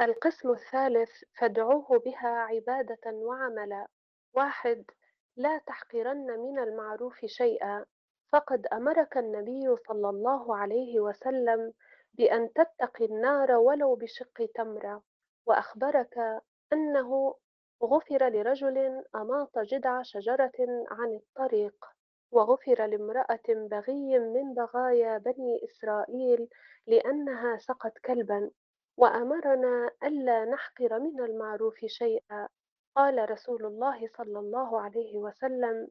[0.00, 3.86] القسم الثالث فادعوه بها عبادة وعملا.
[4.34, 4.84] واحد
[5.36, 7.84] لا تحقرن من المعروف شيئا.
[8.32, 11.72] فقد أمرك النبي صلى الله عليه وسلم
[12.14, 15.02] بأن تتقي النار ولو بشق تمرة.
[15.46, 16.42] وأخبرك
[16.72, 17.34] أنه
[17.82, 21.84] غفر لرجل أماط جذع شجرة عن الطريق.
[22.32, 26.48] وغفر لامرأة بغي من بغايا بني إسرائيل
[26.86, 28.50] لأنها سقت كلبا.
[28.96, 32.48] وأمرنا ألا نحقر من المعروف شيئا
[32.96, 35.88] قال رسول الله صلى الله عليه وسلم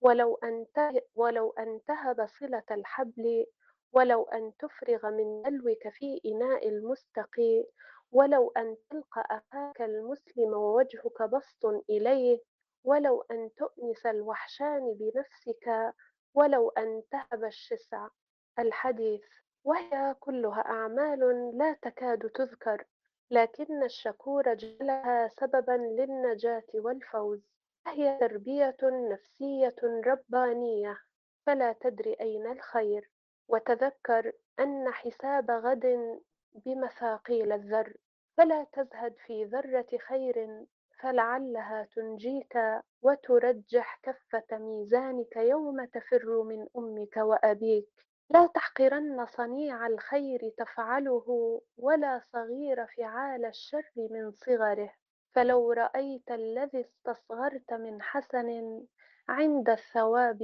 [0.00, 0.66] ولو أن
[1.14, 3.46] ولو أن تهب صلة الحبل
[3.92, 7.66] ولو أن تفرغ من دلوك في إناء المستقي
[8.12, 12.40] ولو أن تلقى أخاك المسلم ووجهك بسط إليه
[12.84, 15.94] ولو أن تؤنس الوحشان بنفسك
[16.34, 18.08] ولو أن تهب الشسع.
[18.58, 19.24] الحديث
[19.64, 22.84] وهي كلها أعمال لا تكاد تذكر
[23.30, 27.40] لكن الشكور جعلها سببا للنجاة والفوز.
[27.84, 30.98] فهي تربية نفسية ربانية
[31.46, 33.10] فلا تدري أين الخير.
[33.48, 36.20] وتذكر أن حساب غد
[36.66, 37.94] بمثاقيل الذر
[38.36, 40.64] فلا تزهد في ذرة خير
[41.02, 42.58] فلعلها تنجيك
[43.02, 48.09] وترجح كفة ميزانك يوم تفر من أمك وأبيك.
[48.30, 54.92] لا تحقرن صنيع الخير تفعله ولا صغير فعال الشر من صغره.
[55.34, 58.80] فلو رأيت الذي استصغرت من حسن
[59.28, 60.38] عند الثواب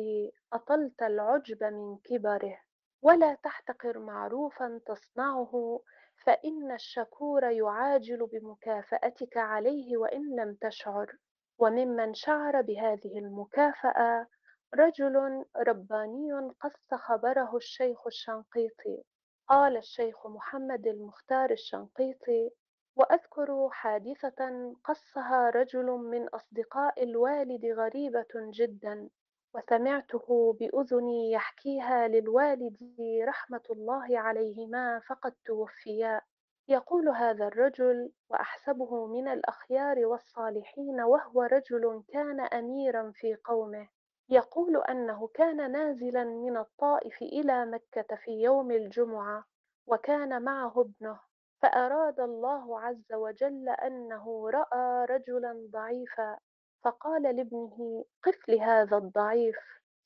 [0.52, 2.58] أطلت العجب من كبره.
[3.02, 5.80] ولا تحتقر معروفا تصنعه
[6.24, 11.12] فإن الشكور يعاجل بمكافأتك عليه وإن لم تشعر.
[11.58, 14.26] وممن شعر بهذه المكافأة
[14.74, 19.02] رجل رباني قص خبره الشيخ الشنقيطي.
[19.48, 22.50] قال الشيخ محمد المختار الشنقيطي
[22.96, 29.08] وأذكر حادثة قصها رجل من أصدقاء الوالد غريبة جدا
[29.54, 32.76] وسمعته بأذني يحكيها للوالد
[33.28, 36.20] رحمة الله عليهما فقد توفيا.
[36.68, 43.88] يقول هذا الرجل وأحسبه من الأخيار والصالحين وهو رجل كان أميرا في قومه.
[44.28, 49.44] يقول أنه كان نازلا من الطائف إلى مكة في يوم الجمعة
[49.86, 51.20] وكان معه ابنه
[51.62, 56.38] فأراد الله عز وجل أنه رأى رجلا ضعيفا
[56.84, 59.56] فقال لابنه قف لهذا الضعيف.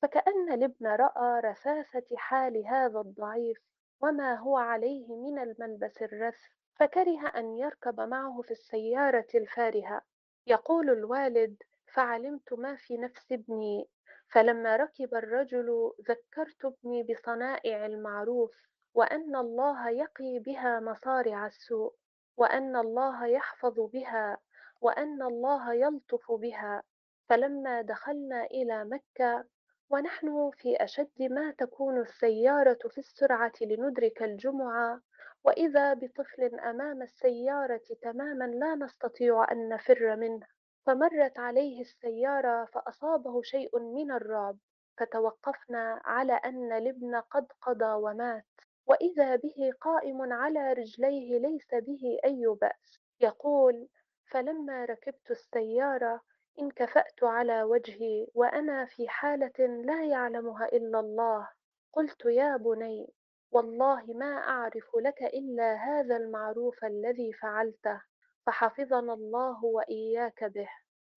[0.03, 3.59] فكأن الابن رأى رثاثة حال هذا الضعيف
[4.01, 6.41] وما هو عليه من الملبس الرث
[6.75, 10.01] فكره أن يركب معه في السيارة الفارهة.
[10.47, 13.89] يقول الوالد فعلمت ما في نفس ابني.
[14.33, 18.51] فلما ركب الرجل ذكرت ابني بصنائع المعروف
[18.95, 21.95] وأن الله يقي بها مصارع السوء
[22.37, 24.39] وأن الله يحفظ بها
[24.81, 26.83] وأن الله يلطف بها.
[27.29, 29.45] فلما دخلنا إلى مكة
[29.91, 35.01] ونحن في أشد ما تكون السيارة في السرعة لندرك الجمعة
[35.45, 40.47] وإذا بطفل أمام السيارة تماما لا نستطيع أن نفر منه.
[40.87, 44.59] فمرت عليه السيارة فأصابه شيء من الرعب
[44.99, 48.47] فتوقفنا على أن الابن قد قضى ومات
[48.87, 53.01] وإذا به قائم على رجليه ليس به أي بأس.
[53.21, 53.89] يقول
[54.31, 56.21] فلما ركبت السيارة
[56.61, 61.49] انكفأت على وجهي وأنا في حالة لا يعلمها إلا الله.
[61.93, 63.13] قلت يا بني
[63.53, 68.10] والله ما أعرف لك إلا هذا المعروف الذي فعلته.
[68.47, 70.69] فحفظنا الله وإياك به.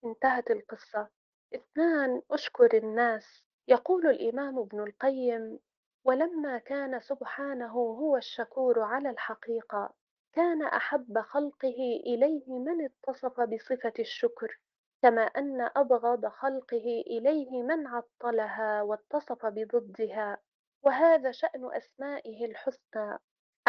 [0.04, 1.08] انتهت القصة.
[1.54, 3.44] اثنان أشكر الناس.
[3.68, 5.58] يقول الإمام ابن القيم
[6.04, 9.94] ولما كان سبحانه هو الشكور على الحقيقة
[10.32, 14.58] كان أحب خلقه إليه من اتصف بصفة الشكر
[15.02, 20.38] كما أن أبغض خلقه إليه من عطلها واتصف بضدها
[20.82, 23.18] وهذا شأن أسمائه الحسنى.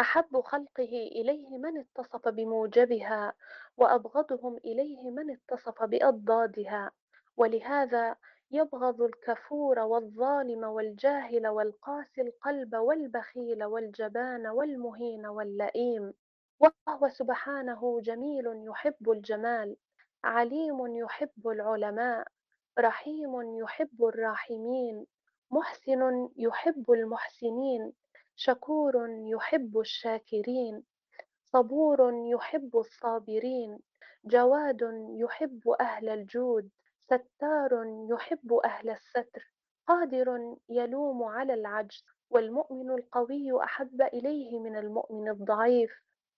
[0.00, 3.34] أحب خلقه إليه من اتصف بموجبها
[3.76, 6.90] وأبغضهم إليه من اتصف بأضدادها.
[7.36, 8.16] ولهذا
[8.50, 16.14] يبغض الكفور والظالم والجاهل والقاسي القلب والبخيل والجبان والمهين واللئيم.
[16.60, 19.76] وهو سبحانه جميل يحب الجمال
[20.24, 22.26] عليم يحب العلماء
[22.78, 25.06] رحيم يحب الراحمين
[25.50, 27.92] محسن يحب المحسنين.
[28.36, 30.82] شكور يحب الشاكرين
[31.44, 33.78] صبور يحب الصابرين
[34.24, 34.80] جواد
[35.16, 36.70] يحب أهل الجود
[37.06, 39.52] ستار يحب أهل الستر
[39.86, 45.90] قادر يلوم على العجز والمؤمن القوي أحب إليه من المؤمن الضعيف.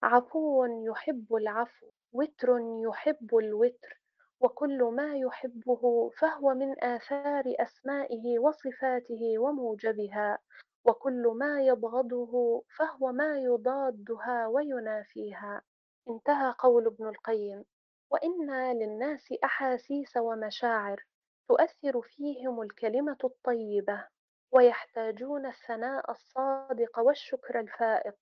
[0.02, 2.58] عفو يحب العفو وتر
[2.88, 4.00] يحب الوتر
[4.40, 10.38] وكل ما يحبه فهو من آثار أسمائه وصفاته وموجبها.
[10.84, 15.62] وكل ما يبغضه فهو ما يضادها وينافيها.
[16.08, 17.64] انتهى قول ابن القيم.
[18.10, 21.04] وإن للناس أحاسيس ومشاعر
[21.48, 24.04] تؤثر فيهم الكلمة الطيبة
[24.52, 28.16] ويحتاجون الثناء الصادق والشكر الفائق.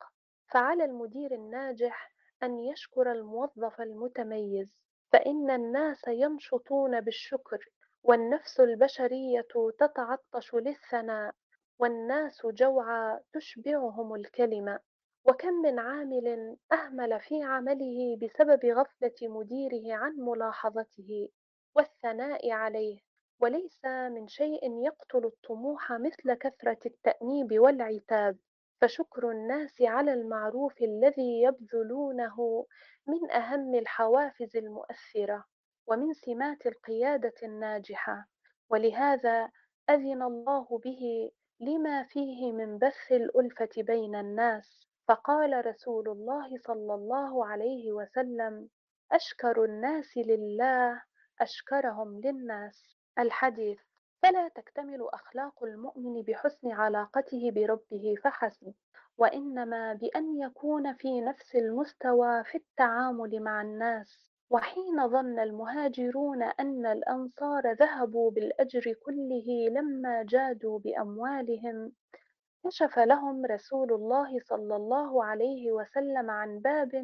[0.52, 2.12] فعلى المدير الناجح
[2.43, 4.69] أن يشكر الموظف المتميز.
[5.12, 7.59] فإن الناس ينشطون بالشكر
[8.02, 9.47] والنفس البشرية
[9.79, 11.35] تتعطش للثناء.
[11.78, 14.81] والناس جوعى تشبعهم الكلمة.
[15.25, 21.28] وكم من عامل أهمل في عمله بسبب غفلة مديره عن ملاحظته
[21.75, 23.00] والثناء عليه.
[23.40, 28.38] وليس من شيء يقتل الطموح مثل كثرة التأنيب والعتاب.
[28.81, 32.67] فشكر الناس على المعروف الذي يبذلونه
[33.06, 35.44] من أهم الحوافز المؤثرة
[35.87, 38.26] ومن سمات القيادة الناجحة.
[38.70, 39.50] ولهذا
[39.90, 41.31] أذن الله به
[41.61, 48.69] لما فيه من بث الألفة بين الناس؟ فقال رسول الله صلى الله عليه وسلم
[49.12, 51.03] أشكر الناس لله
[51.41, 52.97] أشكرهم للناس.
[53.19, 53.81] الحديث
[54.23, 58.75] فلا تكتمل أخلاق المؤمن بحسن علاقته بربه فحسب
[59.19, 64.26] وإنما بأن يكون في نفس المستوى في التعامل مع الناس.
[64.50, 71.93] وحين ظن المهاجرون أن الأنصار ذهبوا بالأجر كله لما جادوا بأموالهم
[72.64, 76.94] كشف لهم رسول الله صلى الله عليه وسلم عن باب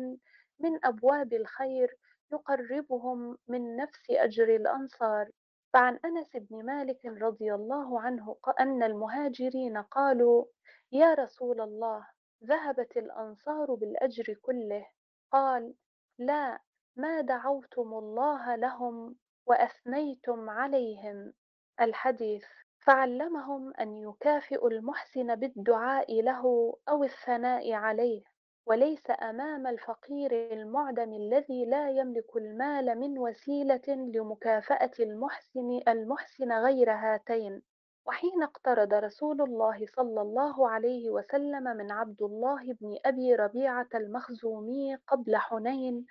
[0.61, 1.97] من أبواب الخير
[2.33, 5.31] يقربهم من نفس أجر الأنصار.
[5.73, 10.45] فعن أنس بن مالك رضي الله عنه أن المهاجرين قالوا
[10.93, 12.07] يا رسول الله
[12.45, 14.87] ذهبت الأنصار بالأجر كله.
[15.33, 15.75] قال
[16.19, 16.59] لا
[16.97, 19.17] ما دعوتم الله لهم
[19.47, 21.33] وأثنيتم عليهم.
[21.81, 22.45] الحديث
[22.81, 28.23] فعلمهم أن يكافئوا المحسن بالدعاء له أو الثناء عليه
[28.67, 37.63] وليس أمام الفقير المعدم الذي لا يملك المال من وسيلة لمكافأة المحسن المحسن غير هاتين.
[38.07, 44.95] وحين اقترض رسول الله صلى الله عليه وسلم من عبد الله بن أبي ربيعة المخزومي
[44.95, 46.07] قبل حنين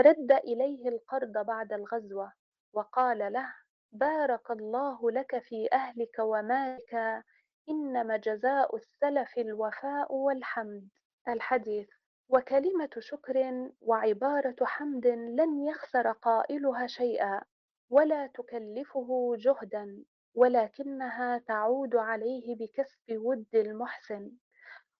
[0.00, 2.32] رد إليه القرض بعد الغزوة
[2.72, 3.54] وقال له
[3.92, 7.22] بارك الله لك في أهلك ومالك
[7.68, 10.88] إنما جزاء السلف الوفاء والحمد.
[11.28, 11.88] الحديث
[12.28, 17.40] وكلمة شكر وعبارة حمد لن يخسر قائلها شيئا
[17.90, 20.04] ولا تكلفه جهدا.
[20.34, 24.32] ولكنها تعود عليه بكسب ود المحسن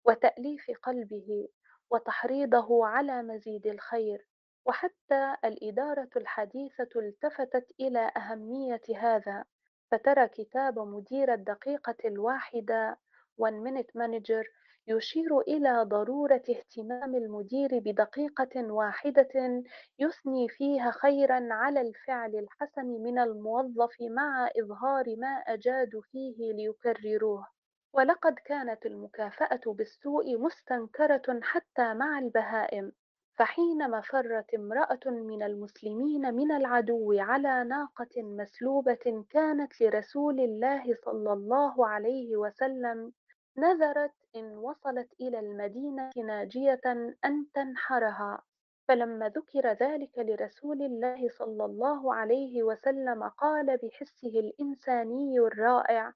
[0.04, 1.48] وتأليف قلبه
[1.90, 4.26] وتحريضه على مزيد الخير.
[4.66, 9.44] وحتى الإدارة الحديثة التفتت إلى أهمية هذا
[9.90, 12.98] فترى كتاب مدير الدقيقة الواحدة
[13.40, 14.44] One Minute Manager
[14.88, 19.62] يشير إلى ضرورة اهتمام المدير بدقيقة واحدة
[19.98, 27.46] يثني فيها خيرا على الفعل الحسن من الموظف مع إظهار ما أجادوا فيه ليكرروه.
[27.92, 32.92] ولقد كانت المكافأة بالسوء مستنكرة حتى مع البهائم
[33.38, 41.86] فحينما فرت امرأة من المسلمين من العدو على ناقة مسلوبة كانت لرسول الله صلى الله
[41.86, 43.12] عليه وسلم
[43.56, 46.80] نذرت إن وصلت إلى المدينة ناجية
[47.24, 48.42] أن تنحرها
[48.88, 56.12] فلما ذكر ذلك لرسول الله صلى الله عليه وسلم قال بحسه الإنساني الرائع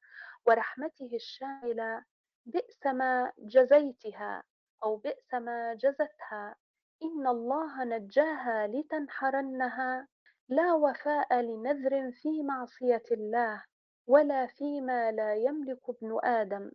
[0.46, 2.04] ورحمته الشاملة
[2.46, 4.42] بئس ما جزيتها
[4.84, 6.56] أو بئس ما جزتها
[7.02, 10.08] إن الله نجاها لتنحرنها
[10.48, 13.64] لا وفاء لنذر في معصية الله
[14.06, 16.70] ولا فيما لا يملك ابن آدم.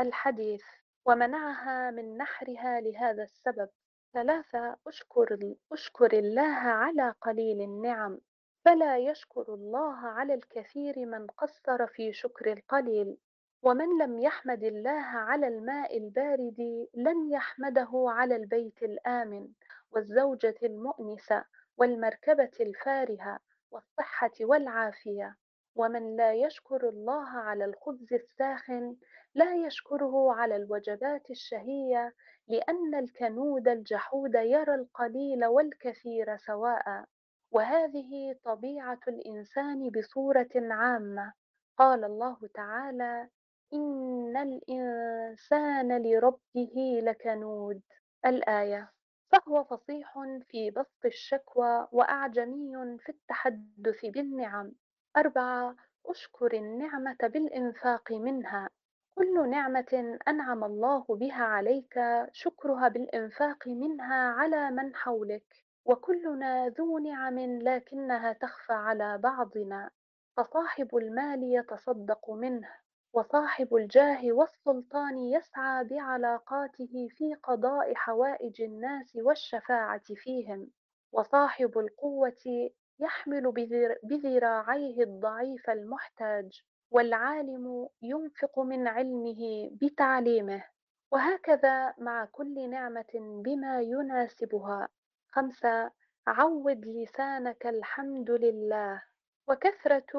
[0.00, 0.64] الحديث
[1.06, 3.68] ومنعها من نحرها لهذا السبب.
[4.14, 8.18] ثلاثة أشكر, أشكر الله على قليل النعم
[8.64, 13.16] فلا يشكر الله على الكثير من قصر في شكر القليل.
[13.62, 19.48] ومن لم يحمد الله على الماء البارد لن يحمده على البيت الآمن
[19.90, 21.44] والزوجة المؤنسة
[21.76, 23.38] والمركبة الفارهة
[23.70, 25.36] والصحة والعافية.
[25.74, 28.96] ومن لا يشكر الله على الخبز الساخن
[29.34, 32.14] لا يشكره على الوجبات الشهية
[32.48, 37.04] لأن الكنود الجحود يرى القليل والكثير سواء.
[37.50, 41.32] وهذه طبيعة الإنسان بصورة عامة.
[41.78, 43.28] قال الله تعالى
[43.72, 47.82] إن الإنسان لربه لكنود
[48.26, 48.92] الآية
[49.32, 50.14] فهو فصيح
[50.48, 54.72] في بسط الشكوى وأعجمي في التحدث بالنعم.
[55.16, 58.70] أربعة أشكر النعمة بالإنفاق منها
[59.14, 62.00] كل نعمة أنعم الله بها عليك
[62.32, 69.90] شكرها بالإنفاق منها على من حولك وكلنا ذو نعم لكنها تخفى على بعضنا.
[70.36, 72.68] فصاحب المال يتصدق منه
[73.12, 80.70] وصاحب الجاه والسلطان يسعى بعلاقاته في قضاء حوائج الناس والشفاعة فيهم
[81.12, 82.70] وصاحب القوة
[83.00, 90.64] يحمل بذر- بذراعيه الضعيف المحتاج والعالم ينفق من علمه بتعليمه.
[91.12, 94.88] وهكذا مع كل نعمة بما يناسبها.
[95.28, 95.90] خمسة
[96.26, 99.02] عود لسانك الحمد لله.
[99.48, 100.12] وكثرة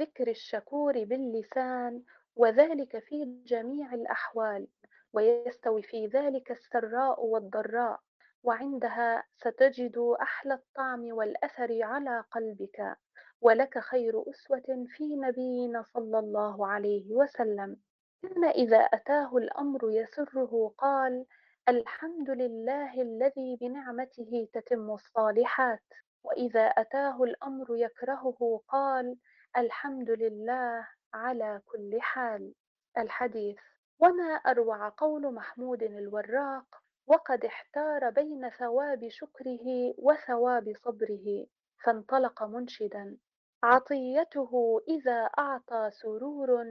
[0.00, 2.02] ذكر الشكور باللسان
[2.36, 4.68] وذلك في جميع الأحوال.
[5.12, 8.00] ويستوي في ذلك السراء والضراء.
[8.44, 12.96] وعندها ستجد أحلى الطعم والأثر على قلبك.
[13.40, 17.76] ولك خير أسوة في نبينا صلى الله عليه وسلم.
[18.22, 21.26] كان إذا أتاه الأمر يسره قال
[21.68, 25.82] الحمد لله الذي بنعمته تتم الصالحات.
[26.24, 29.16] وإذا أتاه الأمر يكرهه قال
[29.56, 32.54] الحمد لله على كل حال.
[32.98, 33.58] الحديث.
[34.00, 41.46] وما أروع قول محمود الوراق وقد احتار بين ثواب شكره وثواب صبره
[41.84, 43.16] فانطلق منشدا.
[43.62, 46.64] عطيته إذا أعطى سرور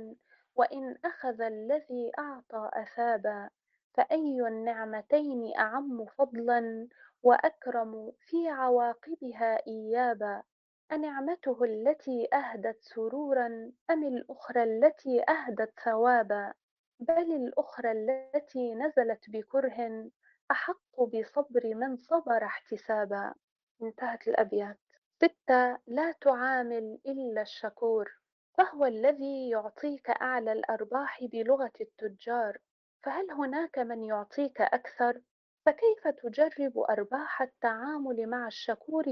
[0.55, 3.49] وإن أخذ الذي أعطى أثابا.
[3.93, 6.87] فأي النعمتين أعم فضلا
[7.23, 10.43] وأكرم في عواقبها إيابا؟
[10.91, 16.53] أنعمته التي أهدت سرورا أم الأخرى التي أهدت ثوابا؟
[16.99, 20.09] بل الأخرى التي نزلت بكره
[20.51, 23.33] أحق بصبر من صبر احتسابا.
[23.81, 24.79] انتهت الأبيات.
[25.15, 28.11] ستة لا تعامل إلا الشكور.
[28.57, 32.57] فهو الذي يعطيك أعلى الأرباح بلغة التجار.
[33.03, 35.21] فهل هناك من يعطيك أكثر؟
[35.65, 39.03] فكيف تجرب أرباح التعامل مع الشكور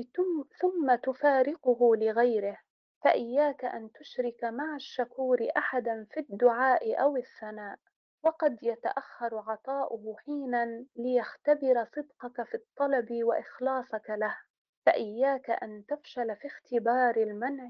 [0.61, 2.57] ثم تفارقه لغيره؟
[3.03, 7.79] فإياك أن تشرك مع الشكور أحدا في الدعاء أو الثناء.
[8.23, 14.37] وقد يتأخر عطاؤه حينا ليختبر صدقك في الطلب وإخلاصك له
[14.85, 17.69] فإياك أن تفشل في اختبار المنع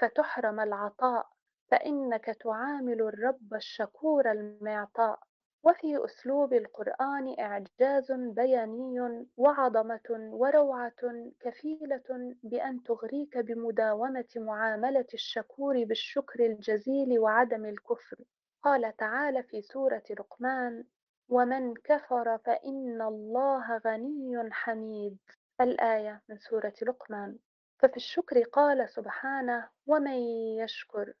[0.00, 1.26] فتحرم العطاء
[1.70, 5.18] فإنك تعامل الرب الشكور المعطاء.
[5.64, 10.92] وفي أسلوب القرآن إعجاز بياني وعظمة وروعة
[11.40, 18.16] كفيلة بأن تغريك بمداومة معاملة الشكور بالشكر الجزيل وعدم الكفر.
[18.62, 20.84] قال تعالى في سورة لقمان
[21.28, 25.18] ومن كفر فإن الله غني حميد.
[25.60, 27.38] الآية من سورة لقمان.
[27.78, 30.18] ففي الشكر قال سبحانه ومن
[30.58, 31.12] يشكر.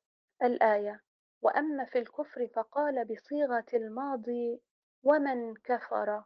[0.42, 1.00] الآية.
[1.42, 4.60] وأما في الكفر فقال بصيغة الماضي
[5.02, 6.24] ومن كفر.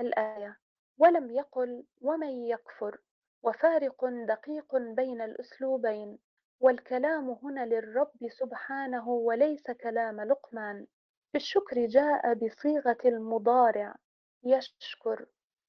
[0.00, 0.58] الآية.
[0.98, 3.00] ولم يقل ومن يكفر.
[3.42, 6.18] وفارق دقيق بين الأسلوبين.
[6.62, 10.86] والكلام هنا للرب سبحانه وليس كلام لقمان.
[11.32, 13.96] في الشكر جاء بصيغة المضارع.
[14.44, 15.26] يشكر.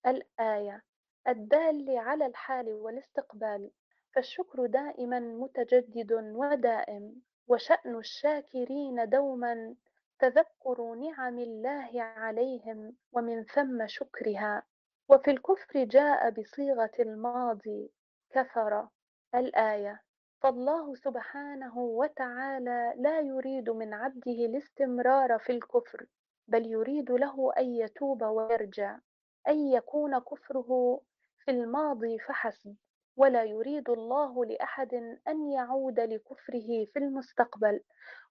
[0.08, 0.84] الآية.
[1.28, 3.72] الدال على الحال والاستقبال.
[4.16, 7.22] فالشكر دائما متجدد ودائم.
[7.48, 9.76] وشأن الشاكرين دوما.
[10.20, 14.64] تذكر نعم الله عليهم ومن ثم شكرها.
[15.10, 17.92] وفي الكفر جاء بصيغة الماضي.
[18.30, 18.88] كفر.
[19.36, 20.03] الآية.
[20.44, 26.06] فالله سبحانه وتعالى لا يريد من عبده الاستمرار في الكفر
[26.48, 29.00] بل يريد له أن يتوب ويرجع
[29.48, 31.02] أن يكون كفره
[31.46, 32.76] في الماضي فحسب
[33.18, 34.94] ولا يريد الله لأحد
[35.28, 37.80] أن يعود لكفره في المستقبل.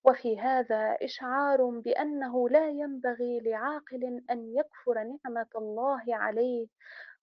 [0.04, 6.66] وفي هذا إشعار بأنه لا ينبغي لعاقل أن يكفر نعمة الله عليه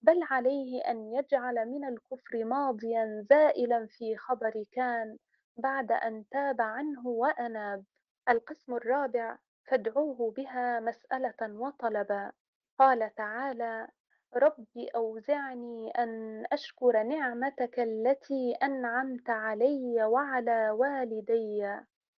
[0.02, 5.16] بل عليه أن يجعل من الكفر ماضيا زائلا في خبر كان
[5.56, 7.84] بعد أن تاب عنه وأناب.
[8.28, 9.38] القسم الرابع
[9.70, 12.32] فادعوه بها مسألة وطلبا.
[12.78, 13.88] قال تعالى
[14.36, 21.76] رب أوزعني أن أشكر نعمتك التي أنعمت علي وعلى والدي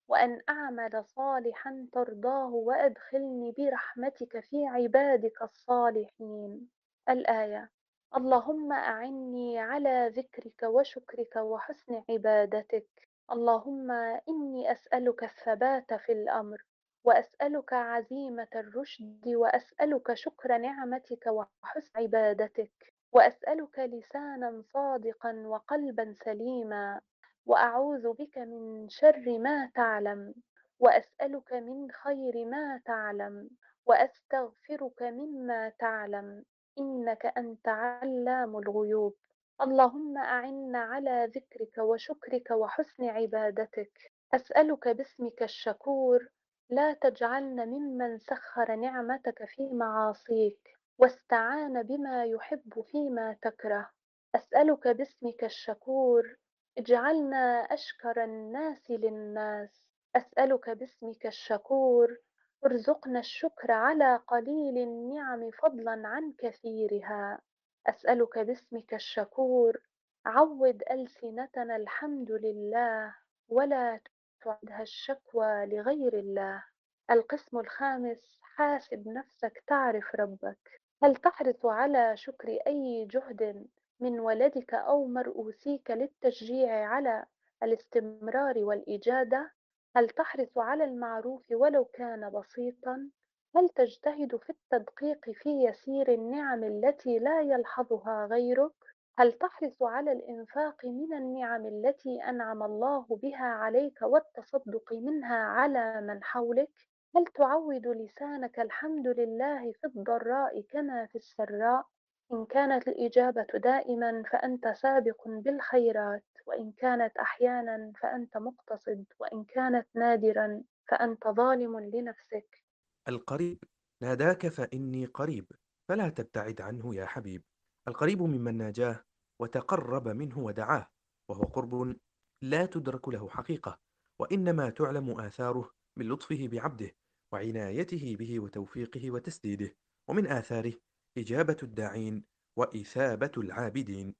[0.08, 6.70] وأن أعمل صالحا ترضاه وأدخلني برحمتك في عبادك الصالحين.
[7.10, 7.70] الآية
[8.18, 12.88] اللهم أعني على ذكرك وشكرك وحسن عبادتك.
[13.32, 13.92] اللهم
[14.30, 16.58] إني أسألك الثبات في الأمر
[17.04, 22.72] وأسألك عزيمة الرشد وأسألك شكر نعمتك وحسن عبادتك.
[23.14, 27.02] وأسألك لسانا صادقا وقلبا سليما.
[27.46, 30.34] وأعوذ بك من شر ما تعلم.
[30.80, 33.50] وأسألك من خير ما تعلم.
[33.86, 36.46] وأستغفرك مما تعلم.
[36.80, 39.16] إنك أنت علام الغيوب.
[39.62, 43.92] اللهم أعنا على ذكرك وشكرك وحسن عبادتك.
[44.34, 46.28] أسألك باسمك الشكور.
[46.70, 50.60] لا تجعلن ممن سخر نعمتك في معاصيك
[50.98, 53.90] واستعان بما يحب فيما تكره.
[54.36, 56.36] أسألك باسمك الشكور.
[56.78, 59.84] اجعلنا أشكر الناس للناس.
[60.16, 62.18] أسألك باسمك الشكور.
[62.66, 67.42] ارزقنا الشكر على قليل النعم فضلا عن كثيرها.
[67.88, 69.82] أسألك باسمك الشكور.
[70.26, 73.16] عود ألسنتنا الحمد لله
[73.50, 74.00] ولا
[74.42, 76.64] تعدها الشكوى لغير الله.
[77.12, 80.82] القسم الخامس حاسب نفسك تعرف ربك.
[81.04, 83.68] هل تحرص على شكر أي جهد
[84.00, 87.26] من ولدك أو مرؤوسيك للتشجيع على
[87.64, 89.52] الاستمرار والإجادة؟
[89.96, 93.10] هل تحرص على المعروف ولو كان بسيطا؟
[93.56, 98.72] هل تجتهد في التدقيق في يسير النعم التي لا يلحظها غيرك؟
[99.18, 106.24] هل تحرص على الإنفاق من النعم التي أنعم الله بها عليك والتصدق منها على من
[106.24, 106.72] حولك؟
[107.16, 111.86] هل تعود لسانك الحمد لله في الضراء كما في السراء؟
[112.34, 120.64] إن كانت الإجابة دائما فأنت سابق بالخيرات وإن كانت أحيانا فأنت مقتصد وإن كانت نادرا
[120.88, 122.64] فأنت ظالم لنفسك.
[123.08, 123.64] القريب
[124.02, 125.52] ناداك فإني قريب
[125.90, 127.44] فلا تبتعد عنه يا حبيب.
[127.88, 129.04] القريب ممن ناجاه
[129.42, 130.88] وتقرب منه ودعاه
[131.30, 131.96] وهو قرب
[132.42, 133.80] لا تدرك له حقيقة
[134.20, 136.92] وإنما تعلم آثاره من لطفه بعبده
[137.34, 139.76] وعنايته به وتوفيقه وتسديده
[140.10, 140.74] ومن آثاره
[141.18, 142.24] إجابة الداعين
[142.56, 144.16] وإثابة العابدين.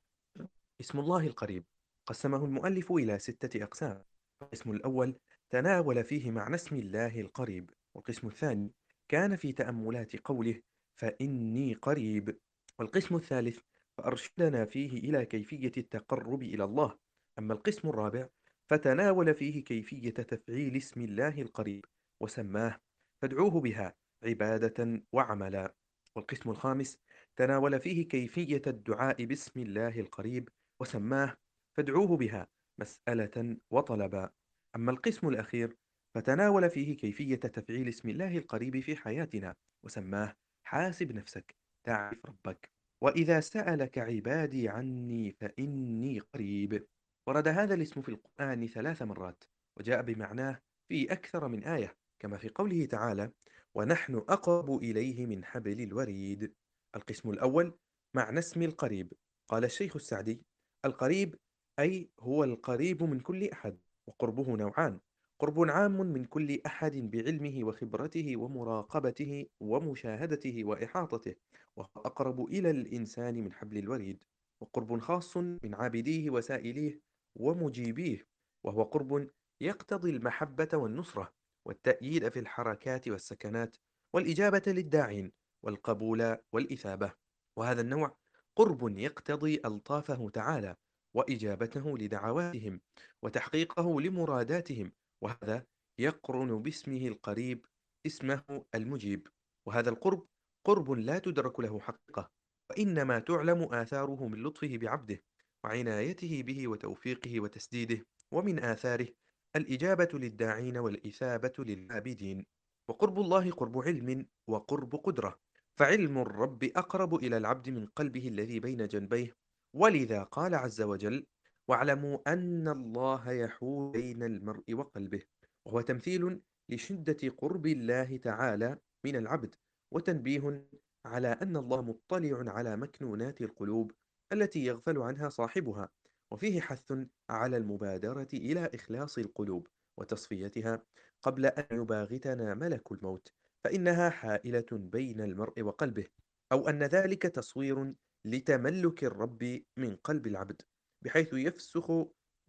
[0.82, 1.66] اسم الله القريب.
[2.06, 4.04] قسمه المؤلف إلى ستة أقسام.
[4.42, 7.70] القسم الأول تناول فيه معنى اسم الله القريب.
[7.96, 8.74] والقسم الثاني
[9.08, 10.62] كان في تأملات قوله
[10.96, 12.38] فإني قريب.
[12.80, 13.60] والقسم الثالث
[13.98, 16.98] فأرشدنا فيه إلى كيفية التقرب إلى الله.
[17.40, 18.28] أما القسم الرابع
[18.70, 21.86] فتناول فيه كيفية تفعيل اسم الله القريب
[22.20, 22.80] وسماه.
[23.22, 25.81] فادعوه بها عبادة وعملا.
[26.16, 26.98] والقسم الخامس
[27.36, 30.50] تناول فيه كيفية الدعاء باسم الله القريب
[30.82, 31.38] وسماه
[31.78, 32.48] فادعوه بها
[32.80, 34.30] مسألة وطلبا.
[34.76, 35.78] أما القسم الأخير
[36.16, 40.36] فتناول فيه كيفية تفعيل اسم الله القريب في حياتنا وسماه
[40.68, 42.72] حاسب نفسك تعرف ربك.
[43.02, 46.88] وإذا سألك عبادي عني فإني قريب.
[47.28, 49.44] ورد هذا الاسم في القرآن ثلاث مرات
[49.80, 53.32] وجاء بمعناه في أكثر من آية كما في قوله تعالى
[53.76, 56.54] ونحن أقرب إليه من حبل الوريد.
[56.96, 57.74] القسم الأول
[58.14, 59.14] معنى اسم القريب.
[59.48, 60.42] قال الشيخ السعدي
[60.86, 61.36] القريب
[61.80, 65.00] أي هو القريب من كل أحد وقربه نوعان.
[65.40, 71.36] قرب عام من كل أحد بعلمه وخبرته ومراقبته ومشاهدته وإحاطته
[71.76, 74.24] وهو أقرب إلى الإنسان من حبل الوريد.
[74.62, 77.00] وقرب خاص من عابديه وسائليه
[77.36, 78.28] ومجيبيه
[78.64, 79.30] وهو قرب
[79.62, 81.34] يقتضي المحبة والنصرة.
[81.66, 83.78] والتأييد في الحركات والسكنات
[84.14, 85.32] والإجابة للداعين
[85.64, 87.14] والقبول والإثابة.
[87.58, 88.18] وهذا النوع
[88.56, 90.76] قرب يقتضي ألطافه تعالى
[91.16, 92.82] وإجابته لدعواتهم
[93.24, 94.92] وتحقيقه لمراداتهم
[95.24, 95.66] وهذا
[96.00, 97.66] يقرن باسمه القريب
[98.06, 99.28] اسمه المجيب.
[99.68, 100.28] وهذا القرب
[100.66, 102.32] قرب لا تدرك له حقيقة
[102.70, 105.22] وإنما تعلم آثاره من لطفه بعبده
[105.64, 109.08] وعنايته به وتوفيقه وتسديده ومن آثاره
[109.56, 112.46] الإجابة للداعين والإثابة للعابدين.
[112.88, 115.40] وقرب الله قرب علم وقرب قدرة.
[115.76, 119.36] فعلم الرب أقرب إلى العبد من قلبه الذي بين جنبيه.
[119.76, 121.26] ولذا قال عز وجل
[121.68, 125.22] واعلموا أن الله يحول بين المرء وقلبه.
[125.66, 129.56] وهو تمثيل لشدة قرب الله تعالى من العبد.
[129.94, 130.68] وتنبيه
[131.06, 133.92] على أن الله مطلع على مكنونات القلوب
[134.34, 135.90] التي يغفل عنها صاحبها.
[136.32, 136.94] وفيه حث
[137.30, 139.68] على المبادرة إلى إخلاص القلوب
[140.00, 140.84] وتصفيتها
[141.22, 146.08] قبل أن يباغتنا ملك الموت فإنها حائلة بين المرء وقلبه
[146.52, 147.94] أو أن ذلك تصوير
[148.26, 150.62] لتملك الرب من قلب العبد
[151.06, 151.92] بحيث يفسخ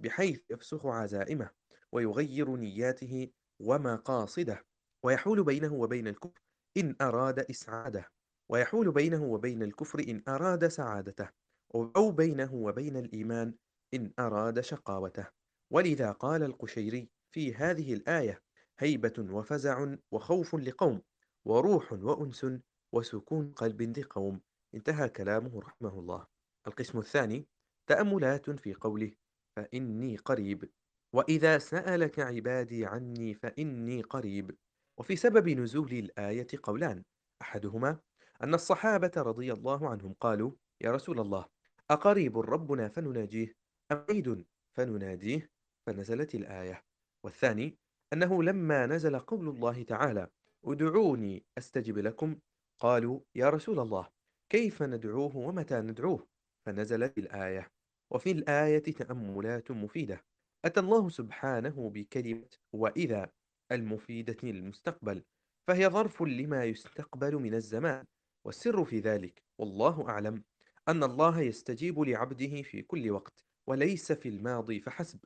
[0.02, 1.50] بحيث يفسخ عزائمه
[1.92, 4.64] ويغير نياته ومقاصده
[5.04, 6.40] ويحول بينه وبين الكفر
[6.76, 8.08] إن أراد إسعاده
[8.48, 11.28] ويحول بينه وبين الكفر إن أراد سعادته
[11.74, 13.54] أو بينه وبين الإيمان
[13.94, 15.26] إن أراد شقاوته.
[15.70, 18.42] ولذا قال القشيري في هذه الآية
[18.78, 21.02] هيبة وفزع وخوف لقوم
[21.44, 22.46] وروح وأنس
[22.92, 24.40] وسكون قلب لقوم.
[24.74, 26.26] انتهى كلامه رحمه الله.
[26.66, 27.46] القسم الثاني
[27.86, 29.12] تأملات في قوله
[29.56, 30.70] فإني قريب.
[31.12, 34.56] وإذا سألك عبادي عني فإني قريب.
[34.98, 37.04] وفي سبب نزول الآية قولان
[37.42, 37.98] أحدهما
[38.42, 41.46] أن الصحابة رضي الله عنهم قالوا يا رسول الله
[41.90, 43.61] أقريب ربنا فنناجيه؟
[43.92, 44.44] أم بعيد
[44.76, 45.50] فنناديه
[45.86, 46.84] فنزلت الآية.
[47.24, 47.78] والثاني
[48.12, 50.28] أنه لما نزل قول الله تعالى
[50.64, 52.36] ادعوني أستجب لكم.
[52.78, 54.08] قالوا يا رسول الله
[54.52, 56.26] كيف ندعوه ومتى ندعوه؟
[56.66, 57.70] فنزلت الآية.
[58.10, 60.24] وفي الآية تأملات مفيدة.
[60.64, 63.30] أتى الله سبحانه بكلمة وإذا
[63.72, 65.22] المفيدة للمستقبل
[65.68, 68.04] فهي ظرف لما يستقبل من الزمان.
[68.46, 70.44] والسر في ذلك والله أعلم
[70.88, 73.51] أن الله يستجيب لعبده في كل وقت.
[73.66, 75.18] وليس في الماضي فحسب.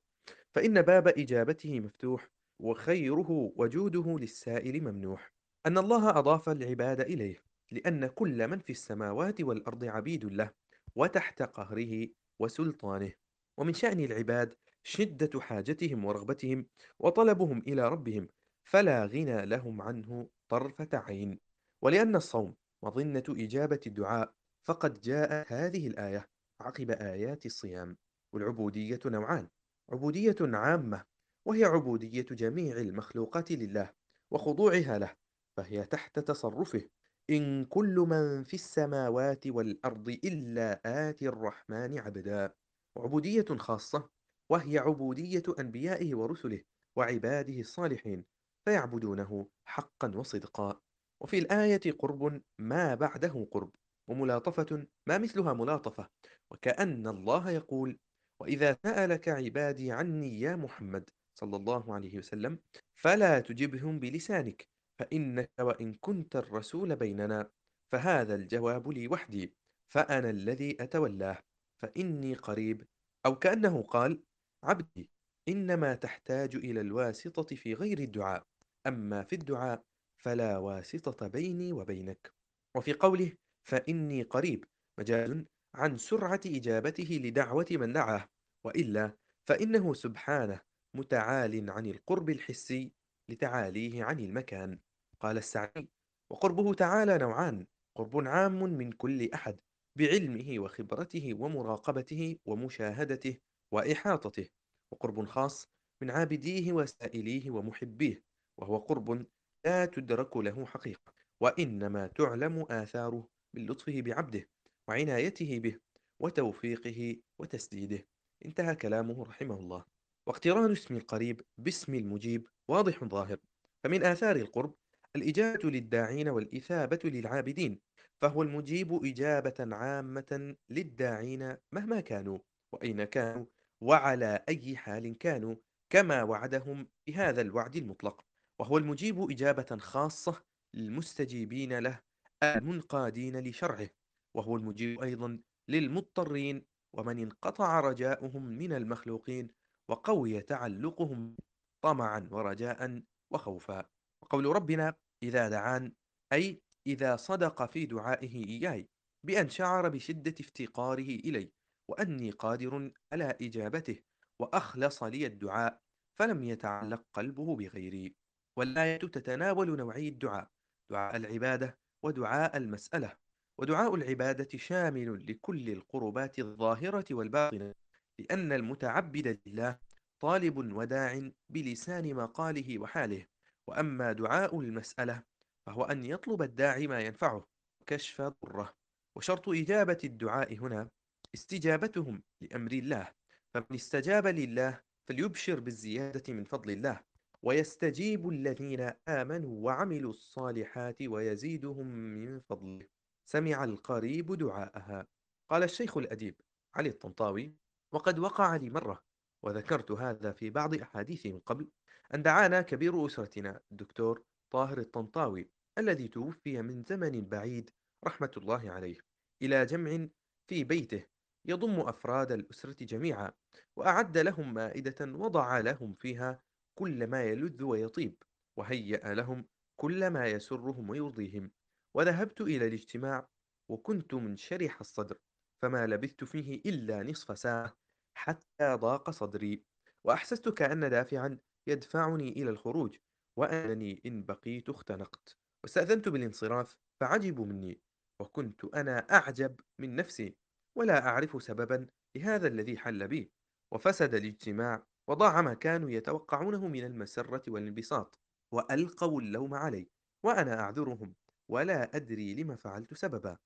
[0.54, 5.32] فإن باب إجابته مفتوح وخيره وجوده للسائل ممنوح.
[5.66, 10.50] أن الله أضاف العباد إليه لأن كل من في السماوات والأرض عبيد له
[10.94, 13.12] وتحت قهره وسلطانه.
[13.56, 16.66] ومن شأن العباد شدة حاجتهم ورغبتهم
[16.98, 18.28] وطلبهم إلى ربهم
[18.64, 21.38] فلا غنى لهم عنه طرفة عين.
[21.82, 26.28] ولأن الصوم مظنة إجابة الدعاء فقد جاء هذه الآية
[26.60, 27.96] عقب آيات الصيام.
[28.36, 29.48] والعبودية نوعان
[29.92, 31.04] عبودية عامة
[31.46, 33.92] وهي عبودية جميع المخلوقات لله
[34.30, 35.16] وخضوعها له
[35.56, 36.88] فهي تحت تصرفه.
[37.30, 42.54] إن كل من في السماوات والأرض إلا آتي الرحمن عبدا.
[42.96, 44.08] وعبودية خاصة
[44.50, 46.62] وهي عبودية أنبيائه ورسله
[46.96, 48.24] وعباده الصالحين
[48.64, 50.80] فيعبدونه حقا وصدقا.
[51.20, 53.72] وفي الآية قرب ما بعده قرب
[54.08, 56.08] وملاطفة ما مثلها ملاطفة
[56.50, 57.98] وكأن الله يقول
[58.40, 62.58] وإذا سألك عبادي عني يا محمد صلى الله عليه وسلم
[62.94, 64.68] فلا تجبهم بلسانك
[64.98, 67.50] فإنك وإن كنت الرسول بيننا.
[67.92, 69.54] فهذا الجواب لي وحدي
[69.92, 71.38] فأنا الذي أتولاه
[71.82, 72.86] فإني قريب.
[73.26, 74.22] أو كأنه قال
[74.64, 75.10] عبدي
[75.48, 78.46] إنما تحتاج إلى الواسطة في غير الدعاء
[78.86, 79.84] أما في الدعاء
[80.22, 82.32] فلا واسطة بيني وبينك.
[82.76, 83.32] وفي قوله
[83.68, 84.64] فإني قريب
[84.98, 85.46] مجال
[85.76, 88.28] عن سرعة إجابته لدعوة من دعاه
[88.64, 89.16] وإلا
[89.48, 90.60] فإنه سبحانه
[90.94, 92.92] متعال عن القرب الحسي
[93.28, 94.78] لتعاليه عن المكان.
[95.20, 95.88] قال السعدي
[96.30, 99.60] وقربه تعالى نوعان قرب عام من كل أحد
[99.98, 103.38] بعلمه وخبرته ومراقبته ومشاهدته
[103.72, 104.48] وإحاطته
[104.92, 105.68] وقرب خاص
[106.02, 108.24] من عابديه وسائليه ومحبيه
[108.58, 109.26] وهو قرب
[109.64, 114.48] لا تدرك له حقيقة وإنما تعلم آثاره من لطفه بعبده
[114.88, 115.78] وعنايته به
[116.20, 118.06] وتوفيقه وتسديده.
[118.44, 119.84] انتهى كلامه رحمه الله.
[120.26, 123.38] واقتران اسم القريب باسم المجيب واضح ظاهر.
[123.84, 124.74] فمن آثار القرب
[125.16, 127.80] الإجابة للداعين والإثابة للعابدين
[128.22, 132.38] فهو المجيب إجابة عامة للداعين مهما كانوا
[132.72, 133.46] وأين كانوا
[133.82, 135.56] وعلى أي حال كانوا
[135.90, 138.24] كما وعدهم بهذا الوعد المطلق.
[138.60, 140.42] وهو المجيب إجابة خاصة
[140.74, 142.00] للمستجيبين له
[142.42, 143.90] المنقادين لشرعه.
[144.36, 146.64] وهو المجيب أيضا للمضطرين
[146.96, 149.48] ومن انقطع رجاؤهم من المخلوقين
[149.90, 151.36] وقوي تعلقهم
[151.84, 153.84] طمعا ورجاء وخوفا.
[154.22, 155.92] وقول ربنا إذا دعان
[156.32, 158.88] أي إذا صدق في دعائه إياي
[159.26, 161.52] بأن شعر بشدة افتقاره إلي
[161.90, 164.00] وأني قادر على إجابته
[164.40, 165.80] وأخلص لي الدعاء
[166.18, 168.14] فلم يتعلق قلبه بغيري.
[168.58, 170.50] والآية تتناول نوعي الدعاء
[170.92, 173.16] دعاء العبادة ودعاء المسألة.
[173.58, 177.74] ودعاء العبادة شامل لكل القربات الظاهرة والباطنة
[178.18, 179.78] لأن المتعبد لله
[180.20, 183.26] طالب وداع بلسان مقاله وحاله.
[183.66, 185.22] وأما دعاء المسألة
[185.66, 187.46] فهو أن يطلب الداعي ما ينفعه
[187.86, 188.74] كشف ضره.
[189.16, 190.88] وشرط إجابة الدعاء هنا
[191.34, 193.12] استجابتهم لأمر الله.
[193.54, 197.00] فمن استجاب لله فليبشر بالزيادة من فضل الله.
[197.42, 202.95] ويستجيب الذين آمنوا وعملوا الصالحات ويزيدهم من فضله.
[203.28, 205.06] سمع القريب دعاءها.
[205.50, 206.40] قال الشيخ الأديب
[206.74, 207.54] علي الطنطاوي
[207.92, 209.02] وقد وقع لي مرة
[209.42, 211.68] وذكرت هذا في بعض أحاديثي من قبل
[212.14, 217.70] أن دعانا كبير أسرتنا الدكتور طاهر الطنطاوي الذي توفي من زمن بعيد
[218.06, 218.96] رحمة الله عليه
[219.42, 220.08] إلى جمع
[220.46, 221.06] في بيته
[221.44, 223.32] يضم أفراد الأسرة جميعا
[223.76, 226.42] وأعد لهم مائدة وضع لهم فيها
[226.74, 228.22] كل ما يلذ ويطيب
[228.56, 231.50] وهيأ لهم كل ما يسرهم ويرضيهم.
[231.96, 233.28] وذهبت إلى الاجتماع
[233.70, 235.18] وكنت منشرح الصدر
[235.62, 237.76] فما لبثت فيه إلا نصف ساعة
[238.16, 239.64] حتى ضاق صدري
[240.04, 242.96] وأحسست كأن دافعا يدفعني إلى الخروج
[243.38, 247.80] وأنني إن بقيت اختنقت واستأذنت بالانصراف فعجبوا مني
[248.20, 250.36] وكنت أنا أعجب من نفسي
[250.78, 253.32] ولا أعرف سببا لهذا الذي حل بي
[253.74, 258.20] وفسد الاجتماع وضاع ما كانوا يتوقعونه من المسرة والانبساط
[258.54, 259.90] وألقوا اللوم علي
[260.24, 261.14] وأنا أعذرهم.
[261.48, 263.38] ولا أدري لما فعلت سببا.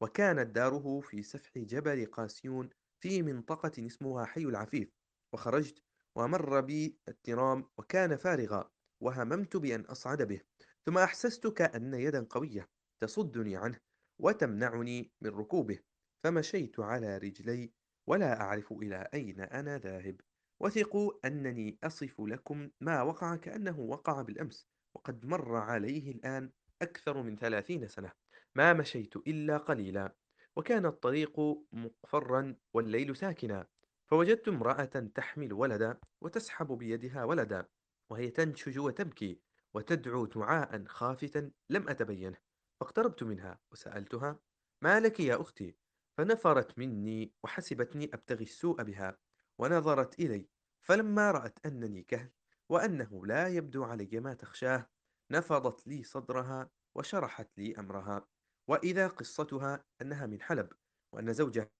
[0.00, 4.88] وكانت داره في سفح جبل قاسيون في منطقة اسمها حي العفيف.
[5.32, 5.82] وخرجت
[6.16, 8.70] ومر بي الترام وكان فارغا
[9.02, 10.40] وهممت بأن أصعد به.
[10.86, 12.68] ثم أحسست كأن يدا قوية
[13.02, 13.78] تصدني عنه
[14.18, 15.78] وتمنعني من ركوبه.
[16.24, 17.72] فمشيت على رجلي
[18.06, 20.20] ولا أعرف إلى أين أنا ذاهب.
[20.60, 24.66] وثقوا أنني أصف لكم ما وقع كأنه وقع بالأمس.
[24.94, 26.50] وقد مر عليه الآن
[26.82, 28.12] أكثر من ثلاثين سنة
[28.54, 30.16] ما مشيت إلا قليلا
[30.56, 31.40] وكان الطريق
[31.72, 33.66] مقفرا والليل ساكنا
[34.06, 37.68] فوجدت امرأة تحمل ولدا وتسحب بيدها ولدا
[38.10, 39.40] وهي تنشج وتبكي
[39.74, 42.38] وتدعو دعاء خافتا لم أتبينه
[42.80, 44.38] فاقتربت منها وسألتها
[44.82, 45.76] ما لك يا أختي؟
[46.18, 49.18] فنفرت مني وحسبتني أبتغي السوء بها
[49.58, 50.48] ونظرت إلي
[50.80, 52.30] فلما رأت أنني كهل
[52.68, 54.90] وأنه لا يبدو علي ما تخشاه
[55.32, 58.28] نفضت لي صدرها وشرحت لي أمرها
[58.70, 60.72] وإذا قصتها أنها من حلب
[61.14, 61.70] وأن زوجها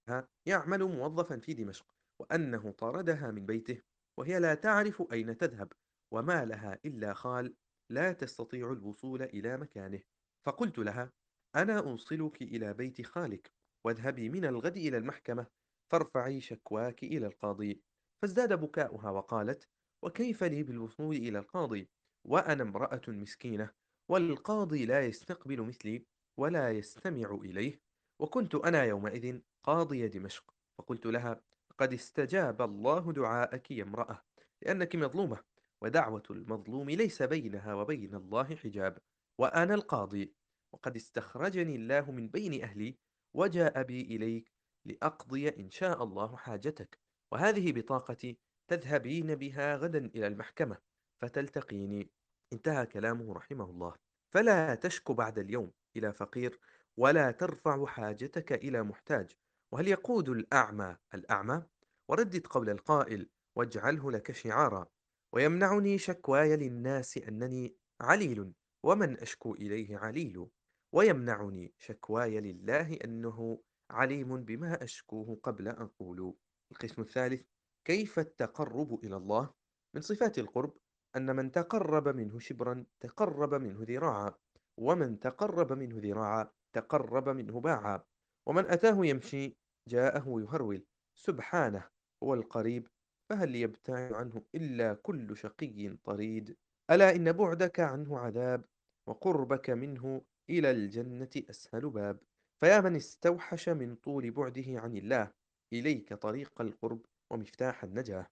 [0.46, 3.82] يعمل موظفا في دمشق وأنه طردها من بيته
[4.18, 5.72] وهي لا تعرف أين تذهب
[6.12, 7.54] وما لها إلا خال
[7.90, 10.00] لا تستطيع الوصول إلى مكانه.
[10.46, 11.12] فقلت لها
[11.56, 13.52] أنا أوصلك إلى بيت خالك
[13.86, 15.46] واذهبي من الغد إلى المحكمة
[15.92, 17.82] فارفعي شكواك إلى القاضي.
[18.22, 19.68] فازداد بكاؤها وقالت
[20.04, 21.90] وكيف لي بالوصول إلى القاضي؟
[22.24, 23.70] وأنا امرأة مسكينة
[24.08, 26.06] والقاضي لا يستقبل مثلي
[26.36, 27.80] ولا يستمع إليه.
[28.18, 30.54] وكنت أنا يومئذ قاضي دمشق.
[30.78, 31.40] فقلت لها
[31.78, 34.22] قد استجاب الله دعاءك يا امرأة
[34.62, 35.40] لأنك مظلومة
[35.82, 38.98] ودعوة المظلوم ليس بينها وبين الله حجاب
[39.38, 40.34] وأنا القاضي.
[40.72, 42.98] وقد استخرجني الله من بين أهلي
[43.34, 44.52] وجاء بي إليك
[44.84, 46.98] لأقضي إن شاء الله حاجتك.
[47.32, 50.89] وهذه بطاقتي تذهبين بها غدا إلى المحكمة.
[51.20, 52.10] فتلتقيني.
[52.52, 53.94] انتهى كلامه رحمه الله.
[54.34, 56.60] فلا تشك بعد اليوم إلى فقير
[56.96, 59.36] ولا ترفع حاجتك إلى محتاج.
[59.72, 61.62] وهل يقود الأعمى الأعمى؟
[62.08, 64.86] وردد قول القائل واجعله لك شعارا.
[65.32, 68.52] ويمنعني شكواي للناس أنني عليل
[68.82, 70.46] ومن أشكو إليه عليل.
[70.92, 76.34] ويمنعني شكواي لله أنه عليم بما أشكوه قبل أن أقول.
[76.72, 77.42] القسم الثالث
[77.84, 79.50] كيف التقرب إلى الله؟
[79.94, 80.76] من صفات القرب
[81.16, 84.34] أن من تقرب منه شبرا تقرب منه ذراعا
[84.76, 88.02] ومن تقرب منه ذراعا تقرب منه باعا.
[88.46, 89.56] ومن أتاه يمشي
[89.88, 91.88] جاءه يهرول سبحانه
[92.22, 92.88] هو القريب
[93.30, 96.56] فهل يبتعد عنه إلا كل شقي طريد؟
[96.90, 98.64] ألا إن بعدك عنه عذاب
[99.06, 102.18] وقربك منه إلى الجنة أسهل باب.
[102.60, 105.32] فيا من استوحش من طول بعده عن الله
[105.72, 108.26] إليك طريق القرب ومفتاح النجاة.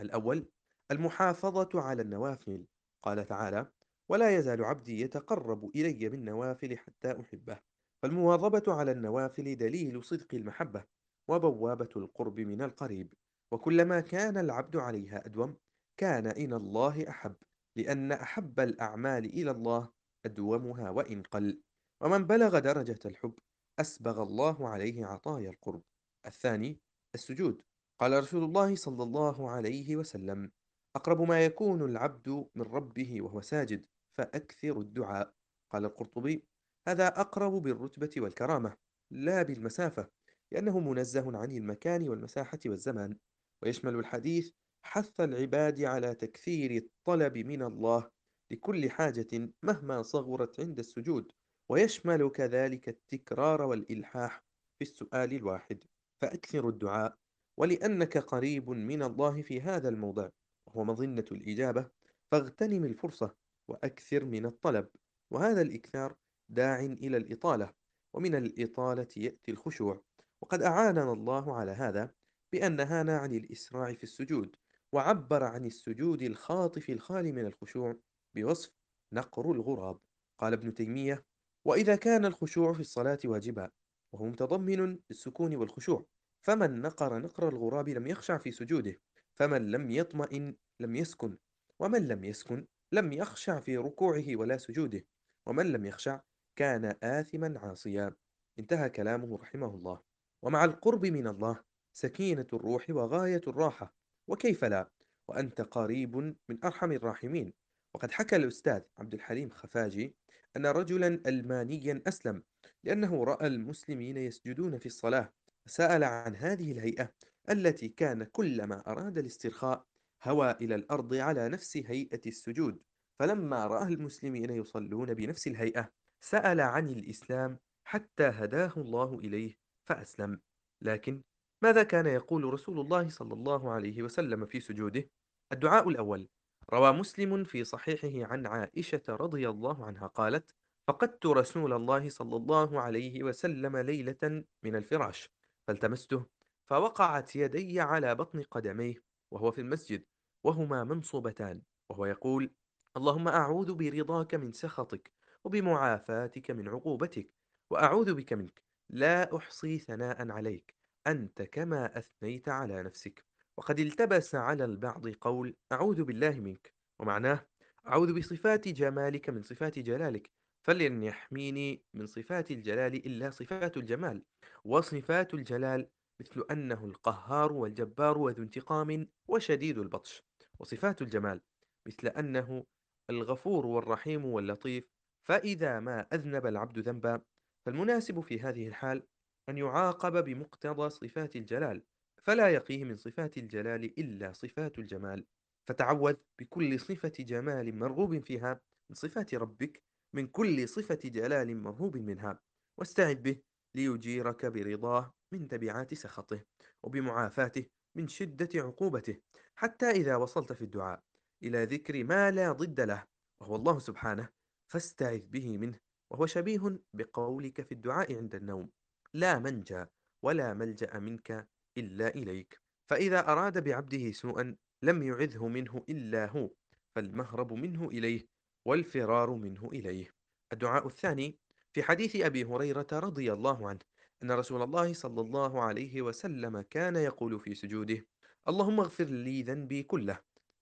[0.00, 0.46] الأول
[0.90, 2.66] المحافظة على النوافل.
[3.02, 3.72] قال تعالى
[4.08, 7.60] ولا يزال عبدي يتقرب إلي بالنوافل حتى أحبه.
[8.02, 10.84] فالمواظبة على النوافل دليل صدق المحبة
[11.28, 13.14] وبوابة القرب من القريب.
[13.52, 15.56] وكلما كان العبد عليها أدوم
[15.96, 17.34] كان إلى الله أحب.
[17.76, 19.88] لأن أحب الأعمال إلى الله
[20.26, 21.60] أدومها وإن قل.
[22.00, 23.38] ومن بلغ درجة الحب
[23.80, 25.82] أسبغ الله عليه عطايا القرب.
[26.26, 26.80] الثاني
[27.14, 27.62] السجود.
[28.00, 30.50] قال رسول الله صلى الله عليه وسلم
[30.96, 33.86] أقرب ما يكون العبد من ربه وهو ساجد
[34.18, 35.34] فأكثر الدعاء
[35.72, 36.44] قال القرطبي.
[36.88, 38.76] هذا أقرب بالرتبة والكرامة
[39.10, 40.10] لا بالمسافة
[40.52, 43.16] لأنه منزه عن المكان والمساحة والزمان.
[43.62, 44.50] ويشمل الحديث
[44.84, 48.10] حث العباد على تكثير الطلب من الله
[48.52, 51.32] لكل حاجة مهما صغرت عند السجود.
[51.70, 54.44] ويشمل كذلك التكرار والإلحاح
[54.78, 55.84] في السؤال الواحد.
[56.22, 57.16] فأكثر الدعاء
[57.58, 60.28] ولأنك قريب من الله في هذا الموضع.
[60.74, 61.90] وهو مظنة الإجابة
[62.30, 63.34] فاغتنم الفرصة
[63.68, 64.88] وأكثر من الطلب
[65.30, 66.16] وهذا الإكثار
[66.48, 67.72] داع إلى الإطالة
[68.14, 70.02] ومن الإطالة يأتي الخشوع.
[70.42, 72.14] وقد أعاننا الله على هذا
[72.52, 74.56] بأن نهانا عن الإسراع في السجود
[74.92, 77.96] وعبر عن السجود الخاطف الخالي من الخشوع
[78.34, 78.72] بوصف
[79.12, 79.98] نقر الغراب.
[80.38, 81.24] قال ابن تيمية
[81.64, 83.70] وإذا كان الخشوع في الصلاة واجبا
[84.12, 86.06] وهو متضمن للسكون والخشوع
[86.42, 89.00] فمن نقر نقر الغراب لم يخشع في سجوده
[89.40, 91.36] فمن لم يطمئن لم يسكن
[91.78, 95.06] ومن لم يسكن لم يخشع في ركوعه ولا سجوده
[95.46, 96.20] ومن لم يخشع
[96.56, 98.14] كان آثما عاصيا.
[98.58, 100.00] انتهى كلامه رحمه الله.
[100.42, 101.60] ومع القرب من الله
[101.92, 103.94] سكينة الروح وغاية الراحة.
[104.28, 104.90] وكيف لا؟
[105.28, 106.16] وأنت قريب
[106.48, 107.52] من أرحم الراحمين.
[107.94, 110.16] وقد حكى الأستاذ عبد الحليم خفاجي
[110.56, 112.42] أن رجلا ألمانيا أسلم
[112.84, 115.32] لأنه رأى المسلمين يسجدون في الصلاة
[115.66, 117.12] فسأل عن هذه الهيئة
[117.50, 119.86] التي كان كلما أراد الاسترخاء
[120.22, 122.82] هوى إلى الأرض على نفس هيئة السجود
[123.18, 129.56] فلما رأى المسلمين يصلون بنفس الهيئة سأل عن الإسلام حتى هداه الله إليه
[129.88, 130.40] فأسلم
[130.82, 131.22] لكن
[131.62, 135.10] ماذا كان يقول رسول الله صلى الله عليه وسلم في سجوده؟
[135.52, 136.28] الدعاء الأول
[136.72, 140.54] روى مسلم في صحيحه عن عائشة رضي الله عنها قالت
[140.88, 145.30] فقدت رسول الله صلى الله عليه وسلم ليلة من الفراش
[145.66, 146.26] فالتمسته
[146.70, 148.94] فوقعت يدي على بطن قدميه
[149.30, 150.04] وهو في المسجد
[150.44, 152.50] وهما منصوبتان وهو يقول
[152.96, 155.12] اللهم أعوذ برضاك من سخطك
[155.44, 157.30] وبمعافاتك من عقوبتك
[157.70, 158.62] وأعوذ بك منك.
[158.90, 160.74] لا أحصي ثناء عليك
[161.06, 163.24] أنت كما أثنيت على نفسك.
[163.56, 166.74] وقد التبس على البعض قول أعوذ بالله منك.
[166.98, 167.46] ومعناه
[167.86, 170.30] أعوذ بصفات جمالك من صفات جلالك
[170.62, 174.24] فلن يحميني من صفات الجلال إلا صفات الجمال
[174.64, 175.88] وصفات الجلال
[176.20, 180.24] مثل أنه القهار والجبار وذو انتقام وشديد البطش
[180.58, 181.40] وصفات الجمال
[181.86, 182.64] مثل أنه
[183.10, 184.84] الغفور والرحيم واللطيف
[185.28, 187.22] فإذا ما أذنب العبد ذنبا
[187.66, 189.02] فالمناسب في هذه الحال
[189.48, 191.82] أن يعاقب بمقتضى صفات الجلال
[192.22, 195.26] فلا يقيه من صفات الجلال إلا صفات الجمال.
[195.68, 199.82] فتعوذ بكل صفة جمال مرغوب فيها من صفات ربك
[200.14, 202.40] من كل صفة جلال مرهوب منها.
[202.78, 203.42] واستعذ به
[203.74, 205.14] ليجيرك برضاه.
[205.32, 206.44] من تبعات سخطه
[206.82, 209.16] وبمعافاته من شدة عقوبته
[209.56, 211.02] حتى إذا وصلت في الدعاء
[211.42, 213.06] إلى ذكر ما لا ضد له
[213.40, 214.28] وهو الله سبحانه
[214.72, 215.78] فاستعذ به منه
[216.10, 218.70] وهو شبيه بقولك في الدعاء عند النوم
[219.14, 219.84] لا منجى
[220.22, 222.60] ولا ملجأ منك إلا إليك.
[222.90, 226.50] فإذا أراد بعبده سوءا لم يعذه منه إلا هو
[226.94, 228.26] فالمهرب منه إليه
[228.64, 230.10] والفرار منه إليه.
[230.52, 231.38] الدعاء الثاني
[231.72, 233.89] في حديث أبي هريرة رضي الله عنه
[234.22, 238.06] أن رسول الله صلى الله عليه وسلم كان يقول في سجوده
[238.48, 240.20] اللهم اغفر لي ذنبي كله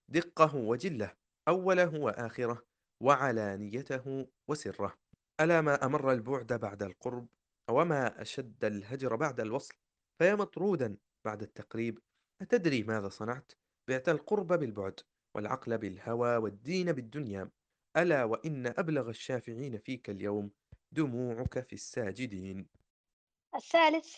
[0.09, 1.13] دقه وجله
[1.49, 2.63] أوله وآخره
[3.03, 4.95] وعلانيته وسره.
[5.41, 7.29] ألا ما أمر البعد بعد القرب
[7.71, 9.75] وما أشد الهجر بعد الوصل
[10.19, 11.99] فيا مطرودا بعد التقريب
[12.43, 13.53] أتدري ماذا صنعت؟
[13.89, 15.01] بعت القرب بالبعد
[15.37, 17.51] والعقل بالهوى والدين بالدنيا.
[17.97, 20.51] ألا وإن أبلغ الشافعين فيك اليوم
[20.93, 22.67] دموعك في الساجدين.
[23.55, 24.17] الثالث